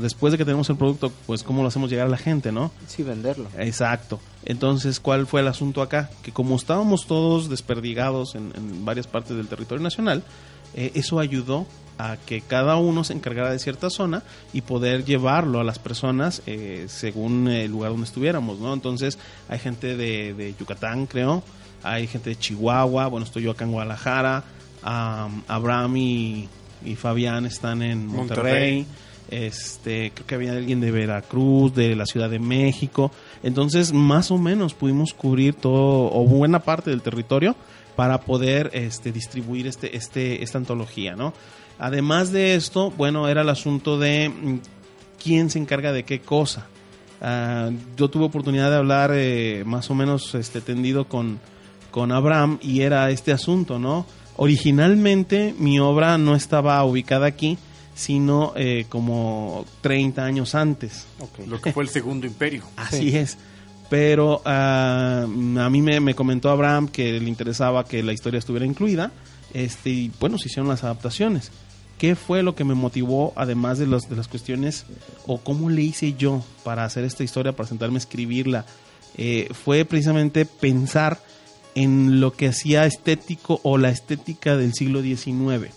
[0.00, 2.70] Después de que tenemos el producto, pues cómo lo hacemos llegar a la gente, ¿no?
[2.86, 3.48] Sí, venderlo.
[3.58, 4.20] Exacto.
[4.44, 6.10] Entonces, ¿cuál fue el asunto acá?
[6.22, 10.22] Que como estábamos todos desperdigados en, en varias partes del territorio nacional,
[10.74, 11.66] eh, eso ayudó
[11.98, 14.22] a que cada uno se encargara de cierta zona
[14.52, 18.72] y poder llevarlo a las personas eh, según el lugar donde estuviéramos, ¿no?
[18.72, 19.18] Entonces,
[19.48, 21.42] hay gente de, de Yucatán, creo,
[21.82, 24.44] hay gente de Chihuahua, bueno, estoy yo acá en Guadalajara,
[24.82, 26.48] am, Abraham y,
[26.84, 28.86] y Fabián están en Monterrey.
[28.86, 28.86] Monterrey
[29.32, 33.10] este creo que había alguien de Veracruz, de la Ciudad de México.
[33.42, 37.56] Entonces, más o menos pudimos cubrir todo o buena parte del territorio
[37.96, 41.16] para poder este distribuir este este esta antología.
[41.78, 44.58] Además de esto, bueno, era el asunto de mm,
[45.22, 46.66] quién se encarga de qué cosa.
[47.20, 51.38] Ah, yo tuve oportunidad de hablar eh, más o menos este tendido con
[51.92, 54.04] con Abraham y era este asunto, ¿no?
[54.36, 57.58] Originalmente mi obra no estaba ubicada aquí,
[57.94, 61.06] sino eh, como 30 años antes.
[61.46, 62.62] Lo que fue el segundo imperio.
[62.76, 63.38] Así es.
[63.90, 68.64] Pero ah, a mí me, me comentó Abraham que le interesaba que la historia estuviera
[68.64, 69.12] incluida.
[69.52, 71.50] Este, y bueno, se hicieron las adaptaciones.
[71.98, 74.86] ¿Qué fue lo que me motivó, además de, los, de las cuestiones,
[75.26, 78.64] o cómo le hice yo para hacer esta historia, para sentarme a escribirla?
[79.16, 81.20] Eh, fue precisamente pensar
[81.74, 85.70] en lo que hacía estético o la estética del siglo XIX.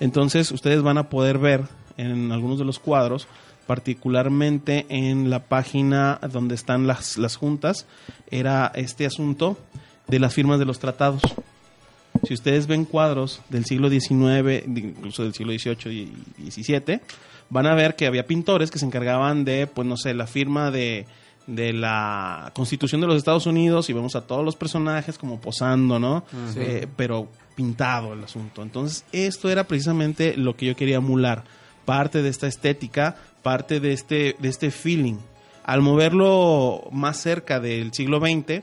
[0.00, 1.64] Entonces, ustedes van a poder ver
[1.96, 3.28] en algunos de los cuadros,
[3.66, 7.86] particularmente en la página donde están las, las juntas,
[8.30, 9.58] era este asunto
[10.08, 11.22] de las firmas de los tratados.
[12.26, 17.00] Si ustedes ven cuadros del siglo XIX, incluso del siglo XVIII y XVII,
[17.50, 20.70] van a ver que había pintores que se encargaban de, pues no sé, la firma
[20.70, 21.06] de,
[21.54, 25.98] de la Constitución de los Estados Unidos y vemos a todos los personajes como posando,
[25.98, 26.24] ¿no?
[26.56, 28.62] Eh, pero pintado el asunto.
[28.62, 31.44] Entonces, esto era precisamente lo que yo quería emular.
[31.84, 35.16] Parte de esta estética, parte de este, de este feeling.
[35.64, 38.62] Al moverlo más cerca del siglo XX,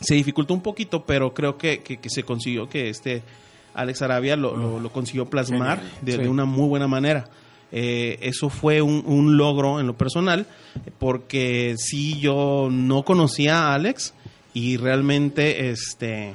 [0.00, 3.22] se dificultó un poquito, pero creo que, que- que se consiguió que este
[3.74, 7.28] Alex Arabia lo, lo- lo consiguió plasmar de, de una muy buena manera.
[7.72, 10.46] Eh, eso fue un, un logro en lo personal,
[10.98, 14.14] porque sí yo no conocía a Alex
[14.54, 16.34] y realmente este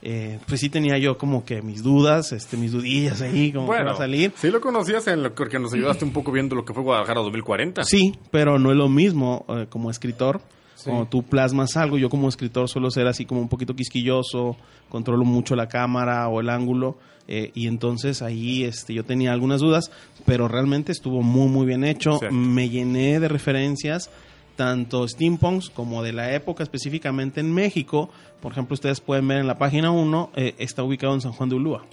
[0.00, 3.80] eh, pues sí tenía yo como que mis dudas, este mis dudillas ahí como que
[3.80, 4.32] iba a salir.
[4.36, 7.20] sí lo conocías en lo porque nos ayudaste un poco viendo lo que fue Guadalajara
[7.20, 7.84] 2040.
[7.84, 10.40] Sí, pero no es lo mismo eh, como escritor.
[10.84, 14.56] Cuando tú plasmas algo, yo como escritor suelo ser así como un poquito quisquilloso,
[14.88, 19.60] controlo mucho la cámara o el ángulo, eh, y entonces ahí este, yo tenía algunas
[19.60, 19.90] dudas,
[20.24, 22.18] pero realmente estuvo muy, muy bien hecho.
[22.18, 22.34] Cierto.
[22.34, 24.10] Me llené de referencias,
[24.56, 28.08] tanto steampunks como de la época específicamente en México.
[28.40, 31.48] Por ejemplo, ustedes pueden ver en la página 1, eh, está ubicado en San Juan
[31.48, 31.84] de Ulúa.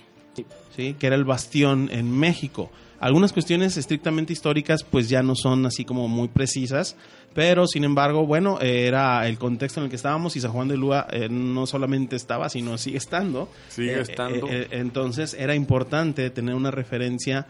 [0.75, 0.95] ¿sí?
[0.99, 2.69] que era el bastión en México.
[2.99, 6.95] Algunas cuestiones estrictamente históricas pues ya no son así como muy precisas,
[7.33, 10.77] pero sin embargo, bueno, era el contexto en el que estábamos y San Juan de
[10.77, 13.49] Lúa eh, no solamente estaba, sino sigue estando.
[13.67, 14.47] Sigue Eh, estando.
[14.47, 17.45] eh, eh, entonces era importante tener una referencia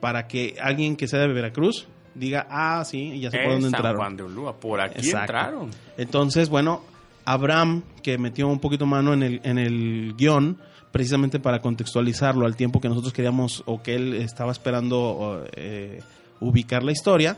[0.00, 3.74] para que alguien que sea de Veracruz diga, ah, sí, ya sé por dónde San
[3.78, 3.98] entraron.
[3.98, 5.20] Juan de Ulúa, por aquí Exacto.
[5.20, 5.70] entraron.
[5.98, 6.80] Entonces, bueno,
[7.26, 10.56] Abraham, que metió un poquito mano en el, en el guion,
[10.96, 16.00] precisamente para contextualizarlo al tiempo que nosotros queríamos o que él estaba esperando eh,
[16.40, 17.36] ubicar la historia,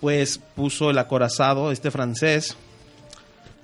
[0.00, 2.56] pues puso el acorazado, este francés,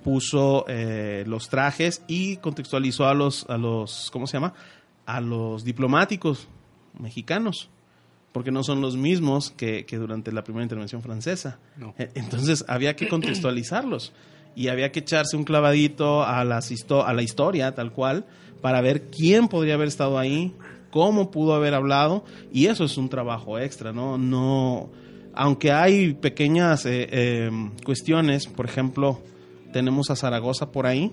[0.02, 4.52] puso eh, los trajes y contextualizó a los, a los, ¿cómo se llama?
[5.06, 6.48] A los diplomáticos
[6.98, 7.68] mexicanos,
[8.32, 11.60] porque no son los mismos que, que durante la primera intervención francesa.
[11.98, 14.12] Eh, Entonces había que contextualizarlos
[14.56, 18.24] y había que echarse un clavadito a, las histo- a la historia tal cual
[18.62, 20.52] para ver quién podría haber estado ahí,
[20.90, 24.16] cómo pudo haber hablado y eso es un trabajo extra, ¿no?
[24.18, 24.88] No
[25.34, 27.50] Aunque hay pequeñas eh, eh,
[27.84, 29.20] cuestiones, por ejemplo,
[29.72, 31.12] tenemos a Zaragoza por ahí,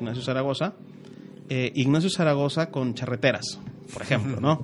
[0.00, 0.72] Ignacio Zaragoza,
[1.50, 3.60] eh, Ignacio Zaragoza con charreteras,
[3.92, 4.62] por ejemplo, ¿no?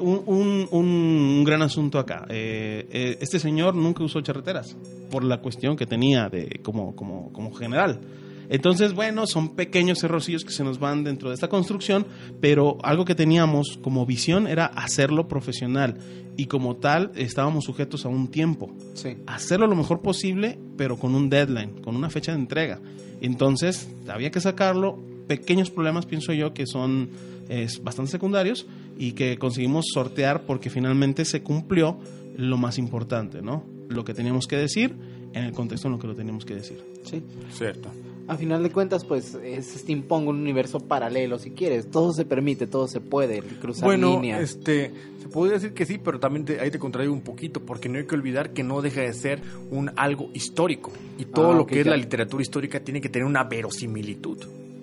[0.00, 2.26] Un, un- un gran asunto acá.
[2.28, 4.76] Este señor nunca usó charreteras
[5.10, 8.00] por la cuestión que tenía de como, como, como general.
[8.48, 12.04] Entonces, bueno, son pequeños errorcillos que se nos van dentro de esta construcción,
[12.40, 15.98] pero algo que teníamos como visión era hacerlo profesional
[16.36, 19.18] y como tal estábamos sujetos a un tiempo Sí.
[19.26, 22.80] hacerlo lo mejor posible, pero con un deadline, con una fecha de entrega.
[23.20, 24.98] Entonces, había que sacarlo.
[25.28, 27.10] Pequeños problemas, pienso yo, que son
[27.48, 28.66] es, bastante secundarios
[28.98, 31.98] y que conseguimos sortear porque finalmente se cumplió
[32.36, 33.64] lo más importante, ¿no?
[33.90, 34.94] Lo que teníamos que decir
[35.34, 36.82] en el contexto en lo que lo teníamos que decir.
[37.04, 37.22] Sí.
[37.52, 37.90] Cierto.
[38.28, 41.90] A final de cuentas, pues es steampunk, un universo paralelo, si quieres.
[41.90, 44.40] Todo se permite, todo se puede, cruzar Bueno, líneas.
[44.40, 47.88] este, se podría decir que sí, pero también te- ahí te contradigo un poquito, porque
[47.88, 50.92] no hay que olvidar que no deja de ser un algo histórico.
[51.18, 51.90] Y todo Ah, lo ok, que es ya.
[51.90, 54.38] la literatura histórica tiene que tener una verosimilitud.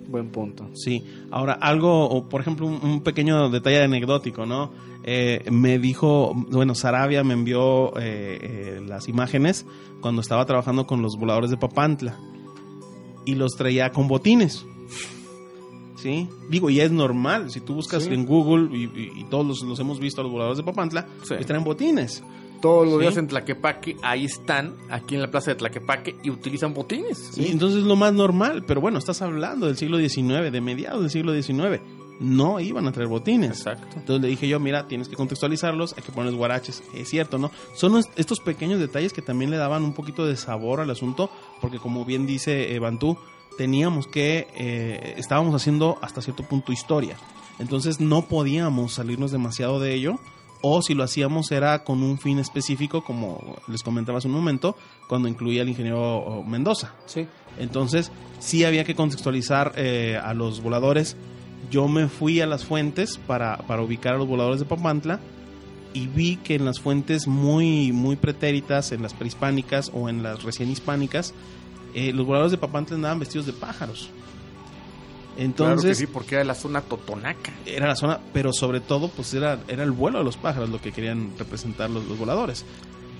[0.08, 0.66] Buen punto.
[0.74, 4.72] Sí, ahora algo, o por ejemplo, un, un pequeño detalle anecdótico, ¿no?
[5.04, 9.66] Eh, me dijo, bueno, Sarabia me envió eh, eh, las imágenes
[10.00, 12.18] cuando estaba trabajando con los voladores de Papantla
[13.26, 14.64] y los traía con botines.
[15.96, 16.28] ¿Sí?
[16.48, 18.14] Digo, y es normal, si tú buscas Sí.
[18.14, 21.06] en Google y, y- y todos los, los hemos visto a los voladores de Papantla,
[21.22, 21.34] Sí.
[21.34, 22.22] pues traen botines.
[22.60, 23.00] Todos los Sí.
[23.02, 27.36] días en Tlaquepaque, ahí están, aquí en la plaza de Tlaquepaque, y utilizan botines.
[27.38, 31.00] Y entonces es lo más normal, pero bueno, estás hablando del siglo XIX, de mediados
[31.00, 31.80] del siglo XIX.
[32.20, 33.58] No iban a traer botines.
[33.58, 33.86] Exacto.
[33.96, 36.82] Entonces le dije yo, mira, tienes que contextualizarlos, hay que ponerles guaraches.
[36.92, 37.52] Es cierto, ¿no?
[37.74, 41.30] Son es- estos pequeños detalles que también le daban un poquito de sabor al asunto,
[41.60, 43.16] porque como bien dice eh, Bantú,
[43.56, 47.16] teníamos que, eh, estábamos haciendo hasta cierto punto historia.
[47.60, 50.18] Entonces no podíamos salirnos demasiado de ello,
[50.62, 54.76] o si lo hacíamos era con un fin específico, como les comentaba hace un momento,
[55.08, 56.94] cuando incluía al ingeniero Mendoza.
[57.06, 57.26] Sí.
[57.58, 61.16] Entonces, sí había que contextualizar eh, a los voladores.
[61.70, 65.20] Yo me fui a las fuentes para, para ubicar a los voladores de Papantla
[65.92, 70.42] y vi que en las fuentes muy, muy pretéritas, en las prehispánicas o en las
[70.42, 71.34] recién hispánicas,
[71.94, 74.10] eh, los voladores de Papantla andaban vestidos de pájaros.
[75.38, 77.52] Claro que Entonces, sí, porque era la zona totonaca.
[77.64, 80.80] era la zona, pero sobre todo, pues era, era el vuelo de los pájaros lo
[80.80, 82.64] que querían representar los, los voladores.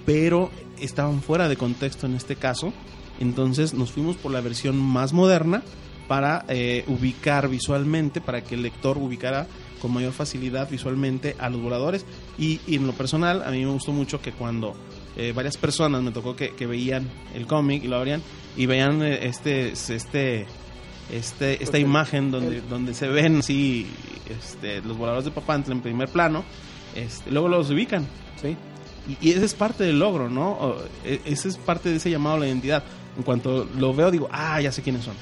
[0.04, 2.72] Pero estaban fuera de contexto en este caso.
[3.20, 5.62] Entonces nos fuimos por la versión más moderna
[6.08, 9.46] para eh, ubicar visualmente, para que el lector ubicara
[9.80, 12.04] con mayor facilidad visualmente a los voladores.
[12.38, 14.74] Y, y en lo personal, a mí me gustó mucho que cuando
[15.16, 18.22] eh, varias personas me tocó que, que veían el cómic y lo abrían
[18.56, 20.46] y veían eh, este, este,
[21.12, 23.86] este, esta imagen donde, donde se ven así
[24.28, 26.44] este, los voladores de Papantla en primer plano,
[26.94, 28.06] este, luego los ubican.
[28.40, 28.56] Sí.
[29.08, 30.52] Y, y ese es parte del logro, ¿no?
[30.52, 32.82] O, e- ese es parte de ese llamado a la identidad.
[33.16, 35.14] En cuanto lo veo, digo, ah, ya sé quiénes son.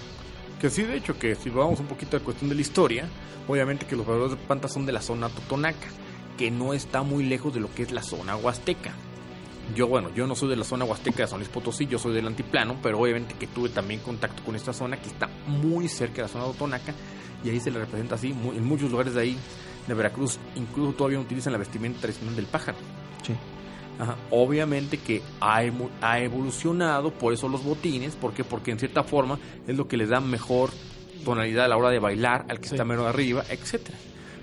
[0.60, 3.08] Que sí, de hecho, que si vamos un poquito a la cuestión de la historia,
[3.46, 5.88] obviamente que los voladores de Papantla son de la zona totonaca,
[6.36, 8.92] que no está muy lejos de lo que es la zona huasteca.
[9.74, 12.14] Yo, bueno, yo no soy de la zona huasteca de San Luis Potosí, yo soy
[12.14, 16.16] del antiplano, pero obviamente que tuve también contacto con esta zona que está muy cerca
[16.16, 16.94] de la zona totonaca
[17.44, 19.36] y ahí se le representa así, mu- en muchos lugares de ahí
[19.88, 22.78] de Veracruz, incluso todavía utilizan la vestimenta tradicional del pájaro.
[23.26, 23.34] Sí.
[23.98, 24.16] Ajá.
[24.30, 25.62] Obviamente que ha,
[26.00, 28.44] ha evolucionado, por eso los botines, ¿por qué?
[28.44, 30.70] Porque en cierta forma es lo que les da mejor
[31.24, 32.74] tonalidad a la hora de bailar al que Sí.
[32.74, 33.98] está mero arriba, etcétera.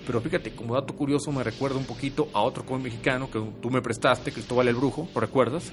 [0.06, 3.70] Pero fíjate, como dato curioso me recuerda un poquito a otro cómic mexicano que tú
[3.70, 5.72] me prestaste, Cristóbal el Brujo, ¿lo recuerdas?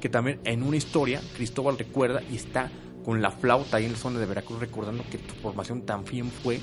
[0.00, 2.70] Que también en una historia Cristóbal recuerda y está
[3.04, 6.60] con la flauta ahí en la zona de Veracruz recordando que tu formación también fue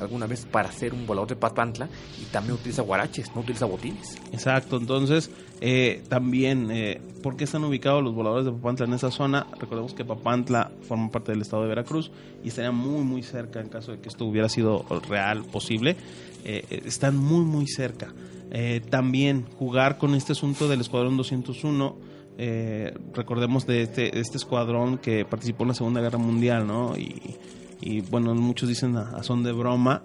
[0.00, 1.88] alguna vez para ser un volador de Papantla
[2.20, 4.16] y también utiliza guaraches, no utiliza botines.
[4.32, 9.10] Exacto, entonces eh, también, eh, ¿por qué están ubicados los voladores de Papantla en esa
[9.10, 9.46] zona?
[9.58, 12.10] Recordemos que Papantla forma parte del estado de Veracruz
[12.42, 15.96] y estaría muy, muy cerca en caso de que esto hubiera sido real, posible.
[16.44, 18.12] Eh, eh, están muy, muy cerca.
[18.50, 21.96] Eh, también jugar con este asunto del Escuadrón 201.
[22.38, 26.96] eh, recordemos de este, de este escuadrón que participó en la Segunda Guerra Mundial, ¿no?
[26.96, 27.36] Y,
[27.80, 30.04] y, bueno, muchos dicen a, son de broma.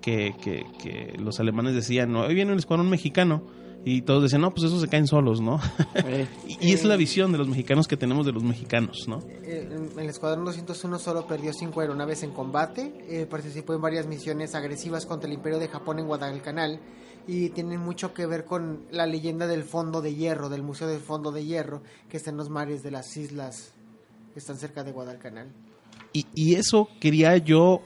[0.00, 3.42] que, que, que los alemanes decían, no, hoy viene el escuadrón mexicano.
[3.88, 5.60] Y todos decían, no, pues esos se caen solos, ¿no?
[5.94, 9.20] Eh, y, y es la visión de los mexicanos que tenemos de los mexicanos, ¿no?
[9.44, 14.56] Eh, El Escuadrón 201 solo perdió cinco aeronaves en combate, eh, participó en varias misiones
[14.56, 16.80] agresivas contra el Imperio de Japón en Guadalcanal
[17.28, 21.00] y tienen mucho que ver con la leyenda del Fondo de Hierro, del Museo del
[21.00, 23.72] Fondo de Hierro, que está en los mares de las islas
[24.32, 25.52] que están cerca de Guadalcanal.
[26.12, 27.82] Y, y eso quería yo,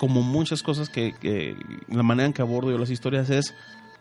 [0.00, 1.56] como muchas cosas que, que
[1.88, 3.54] la manera en que abordo yo las historias es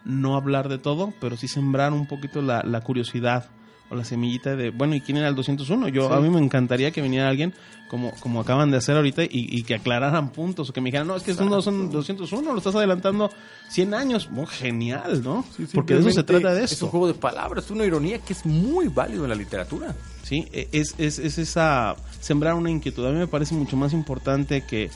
[0.06, 3.50] no hablar de todo, pero sí sembrar un poquito la, la curiosidad
[3.92, 5.88] o la semillita de, bueno, ¿y quién era el 201?
[5.88, 7.56] Yo, a mí me encantaría que viniera alguien
[7.90, 11.08] como, como acaban de hacer ahorita y, y que aclararan puntos o que me dijeran,
[11.08, 13.32] no, es que eso no son 201, lo estás adelantando
[13.70, 14.30] 100 años.
[14.52, 15.44] Genial, ¿no?
[15.74, 16.88] Porque de eso se trata de Es un esto.
[16.90, 19.96] juego de palabras, una ironía que es muy válido en la literatura.
[20.22, 23.08] Sí, e- es, es, es esa sembrar una inquietud.
[23.08, 24.92] A mí me parece mucho más importante que,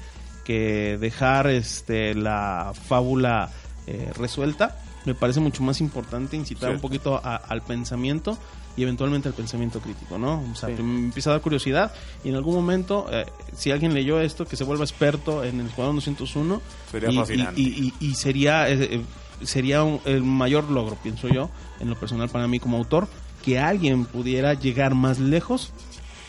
[0.46, 3.50] que dejar este la fábula
[3.88, 4.78] eh, resuelta.
[5.06, 8.38] Me parece mucho más importante incitar un poquito a- al pensamiento
[8.78, 10.42] y eventualmente al pensamiento crítico, ¿no?
[10.52, 10.76] O sea, Sí.
[10.76, 11.92] que me empieza a dar curiosidad
[12.24, 13.26] y en algún momento, eh,
[13.56, 17.62] si alguien leyó esto, que se vuelva experto en el Escuadrón 201 Sería y, fascinante.
[17.62, 19.02] y- y- y sería, eh, eh,
[19.44, 21.50] sería un- el mayor logro, pienso yo,
[21.82, 23.08] en lo personal para mí como autor,
[23.44, 25.74] que alguien pudiera llegar más lejos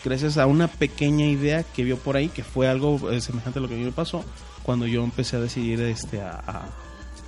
[0.03, 3.61] gracias a una pequeña idea que vio por ahí, que fue algo eh, semejante a
[3.61, 4.23] lo que a mí me pasó
[4.63, 6.69] cuando yo empecé a decidir este, a, a-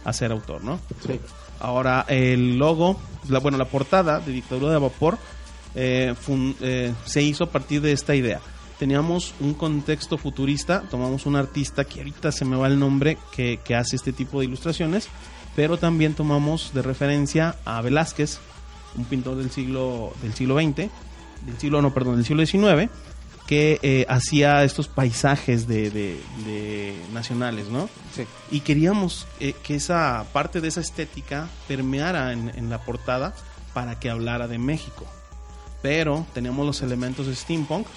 [0.07, 0.79] a ser autor, ¿no?
[1.05, 1.19] Sí.
[1.59, 2.99] Ahora, el logo,
[3.29, 5.17] la, bueno, la portada de Dictadura de Vapor
[5.75, 8.39] eh, fun- eh, se hizo a partir de esta idea.
[8.79, 13.59] Teníamos un contexto futurista, tomamos un artista que ahorita se me va el nombre, que,
[13.63, 15.07] que hace este tipo de ilustraciones,
[15.55, 18.37] pero también tomamos de referencia a Velázquez,
[18.95, 22.89] un pintor del siglo, del siglo XX, del siglo, no, perdón, del siglo XIX,
[23.47, 27.89] que eh, hacía estos paisajes de, de- de nacionales, ¿no?
[28.13, 28.25] Sí.
[28.51, 33.33] y queríamos eh, que esa parte de esa estética permeara en, en la portada
[33.73, 35.05] para que hablara de México.
[35.81, 37.87] Pero teníamos los elementos de steampunk,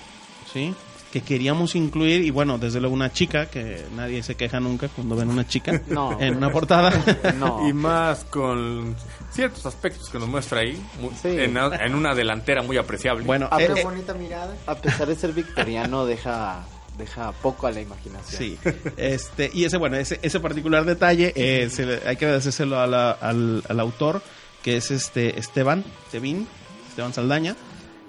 [0.52, 0.74] ¿sí?
[1.12, 5.16] Que queríamos incluir, y bueno, desde luego una chica, que nadie se queja nunca cuando
[5.16, 6.20] ven una chica No.
[6.20, 6.92] en una portada.
[7.38, 7.66] No.
[7.68, 8.94] Y más con
[9.32, 10.80] ciertos aspectos que nos muestra ahí,
[11.22, 11.28] Sí.
[11.28, 13.24] en, en una delantera muy apreciable.
[13.24, 14.56] bueno, Ah, eh, eh, bonita mirada.
[14.66, 16.64] A pesar de ser victoriano, deja,
[16.98, 18.38] deja poco a la imaginación.
[18.38, 18.58] Sí,
[18.96, 22.86] este, y ese, bueno, ese, ese particular detalle eh, se le- hay que agradecérselo a
[22.86, 24.22] la- al, al autor,
[24.62, 26.46] que es este Esteban, Tevin,
[26.88, 27.56] Esteban Saldaña,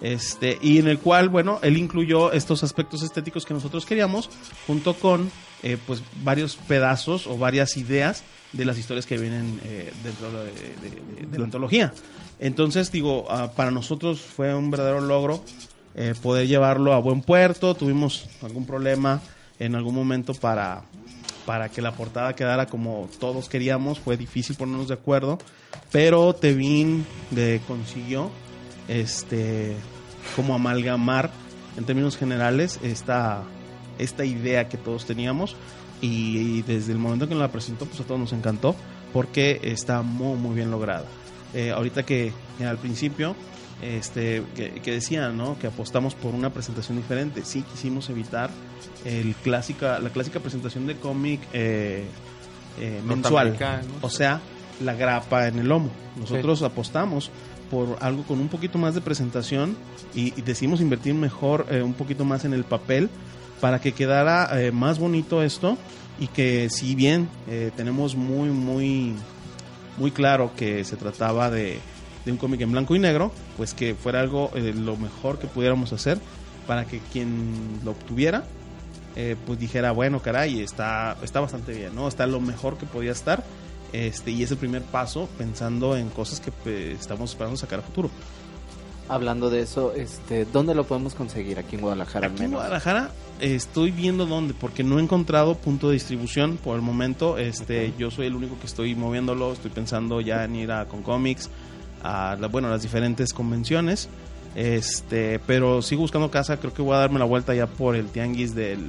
[0.01, 4.30] este, y en el cual, bueno, él incluyó estos aspectos estéticos que nosotros queríamos,
[4.65, 8.24] junto con, eh, pues, varios pedazos o varias ideas
[8.54, 11.93] de las historias que vienen eh, dentro de, la antología.
[12.39, 15.43] Entonces, digo, ah, para nosotros fue un verdadero logro
[15.95, 17.76] eh, poder llevarlo a buen puerto.
[17.76, 19.22] Tuvimos algún problema
[19.60, 20.84] en algún momento para,
[21.45, 23.99] para que la portada quedara como todos queríamos.
[23.99, 25.38] Fue difícil ponernos de acuerdo,
[25.91, 27.06] pero Tevin
[27.68, 28.32] consiguió
[28.88, 29.76] este
[30.36, 31.32] como amalgamar
[31.78, 33.43] en términos generales esta,
[33.97, 35.56] esta idea que todos teníamos
[36.02, 38.76] y, y desde el momento que nos la presentó pues a todos nos encantó
[39.14, 41.06] porque está muy muy bien lograda.
[41.54, 43.36] Eh, ahorita que, que al principio
[43.82, 45.58] este que, que decían ¿no?
[45.60, 48.49] que apostamos por una presentación diferente sí quisimos evitar
[49.06, 52.06] el clásica la clásica presentación de cómic eh,
[52.80, 53.58] eh, mensual
[54.02, 54.39] o sea
[54.84, 55.89] la grapa en el lomo
[56.20, 57.32] nosotros apostamos
[57.70, 59.76] por algo con un poquito más de presentación
[60.14, 63.10] y, y decidimos invertir mejor eh, un poquito más en el papel
[63.62, 65.78] para que quedara eh, más bonito esto
[66.20, 69.14] y que si bien eh, tenemos muy muy
[69.97, 71.80] muy claro que se trataba de,
[72.26, 75.47] de un cómic en blanco y negro, pues que fuera algo eh, lo mejor que
[75.47, 76.20] pudiéramos hacer
[76.68, 78.43] para que quien lo obtuviera,
[79.16, 82.07] eh, pues dijera, bueno, caray, está, está bastante bien, ¿no?
[82.07, 83.43] Está lo mejor que podía estar.
[83.93, 87.82] Este, y es el primer paso pensando en cosas que pues, estamos esperando sacar a
[87.82, 88.09] futuro.
[89.09, 92.62] Hablando de eso, este, ¿dóndé lo podemos conseguir aquí en Guadalajara al Aquí en menos?
[92.62, 97.38] Guadalajara eh, estoy viendo dónde, porque no he encontrado punto de distribución por el momento.
[97.38, 99.52] Este, yo soy el único que estoy moviéndolo.
[99.54, 101.50] Estoy pensando ya en ir a con comics,
[102.04, 104.08] a la- bueno, las diferentes convenciones.
[104.56, 106.58] Este, pero sigo buscando casa.
[106.58, 108.80] Creo que voy a darme la vuelta ya por el tianguis del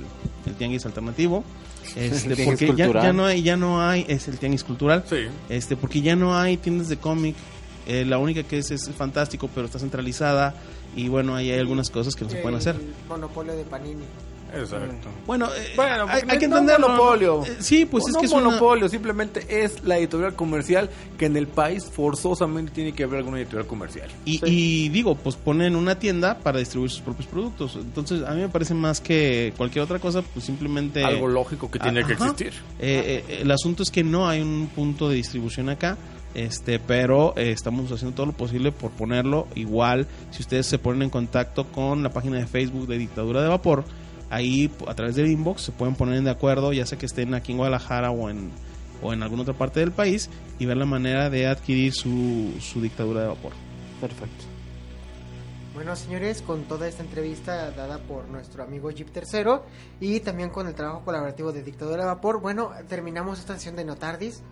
[0.46, 1.44] el tianguis alternativo.
[1.96, 5.04] Este, tianguis porque ya, no hay, ya no hay, es el tianguis cultural.
[5.10, 5.16] Sí.
[5.48, 7.34] Este, porque ya no hay tiendas de cómic.
[7.86, 10.54] Eh, la única que es es fantástico, pero está centralizada.
[10.96, 12.76] Y bueno, ahí hay algunas cosas que no se pueden hacer.
[12.76, 14.04] El monopolio de Panini.
[14.54, 15.08] Exacto.
[15.26, 16.88] Bueno, eh, Bueno, hay, que no es entenderlo.
[16.90, 17.44] monopolio.
[17.46, 21.26] Eh, sí, pues es no que es una- monopolio, simplemente es la editorial comercial que
[21.26, 24.10] en el país forzosamente tiene que haber alguna editorial comercial.
[24.24, 27.76] Y, y digo, pues ponen una tienda para distribuir sus propios productos.
[27.76, 31.04] Entonces, a mí me parece más que cualquier otra cosa, pues simplemente...
[31.04, 32.24] Algo lógico que tiene que Ajá.
[32.26, 32.52] existir.
[32.78, 35.96] Eh, eh, el asunto es que no hay un punto de distribución acá,
[36.34, 39.46] este, pero eh, estamos haciendo todo lo posible por ponerlo.
[39.54, 43.48] Igual, si ustedes se ponen en contacto con la página de Facebook de Dictadura de
[43.48, 43.84] Vapor,
[44.32, 47.52] ahí a través del inbox se pueden poner de acuerdo, ya sea que estén aquí
[47.52, 48.50] en Guadalajara o en,
[49.02, 52.80] o en alguna otra parte del país, y ver la manera de adquirir su, su
[52.80, 53.52] Dictadura de Vapor.
[54.00, 54.44] Perfecto.
[55.74, 59.64] Bueno, señores, con toda esta entrevista dada por nuestro amigo Jeep Tercero
[60.00, 63.84] y también con el trabajo colaborativo de Dictadura de Vapor, bueno, terminamos esta sesión de
[63.84, 64.42] Notardis.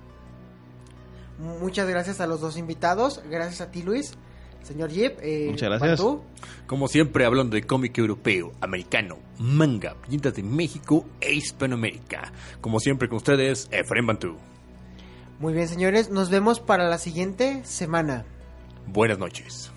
[1.38, 3.22] Muchas gracias a los dos invitados.
[3.30, 4.14] Gracias a ti, Luis.
[4.62, 5.18] Señor Jeep.
[5.22, 5.98] eh, Muchas gracias.
[6.00, 6.22] Bantú.
[6.66, 12.32] Como siempre, hablando de cómic europeo, americano, manga, viñetas de México e Hispanoamérica.
[12.60, 14.36] Como siempre con ustedes, Efraín Bantú.
[15.40, 16.10] Muy bien, señores.
[16.10, 18.24] Nos vemos para la siguiente semana.
[18.86, 19.72] Buenas noches.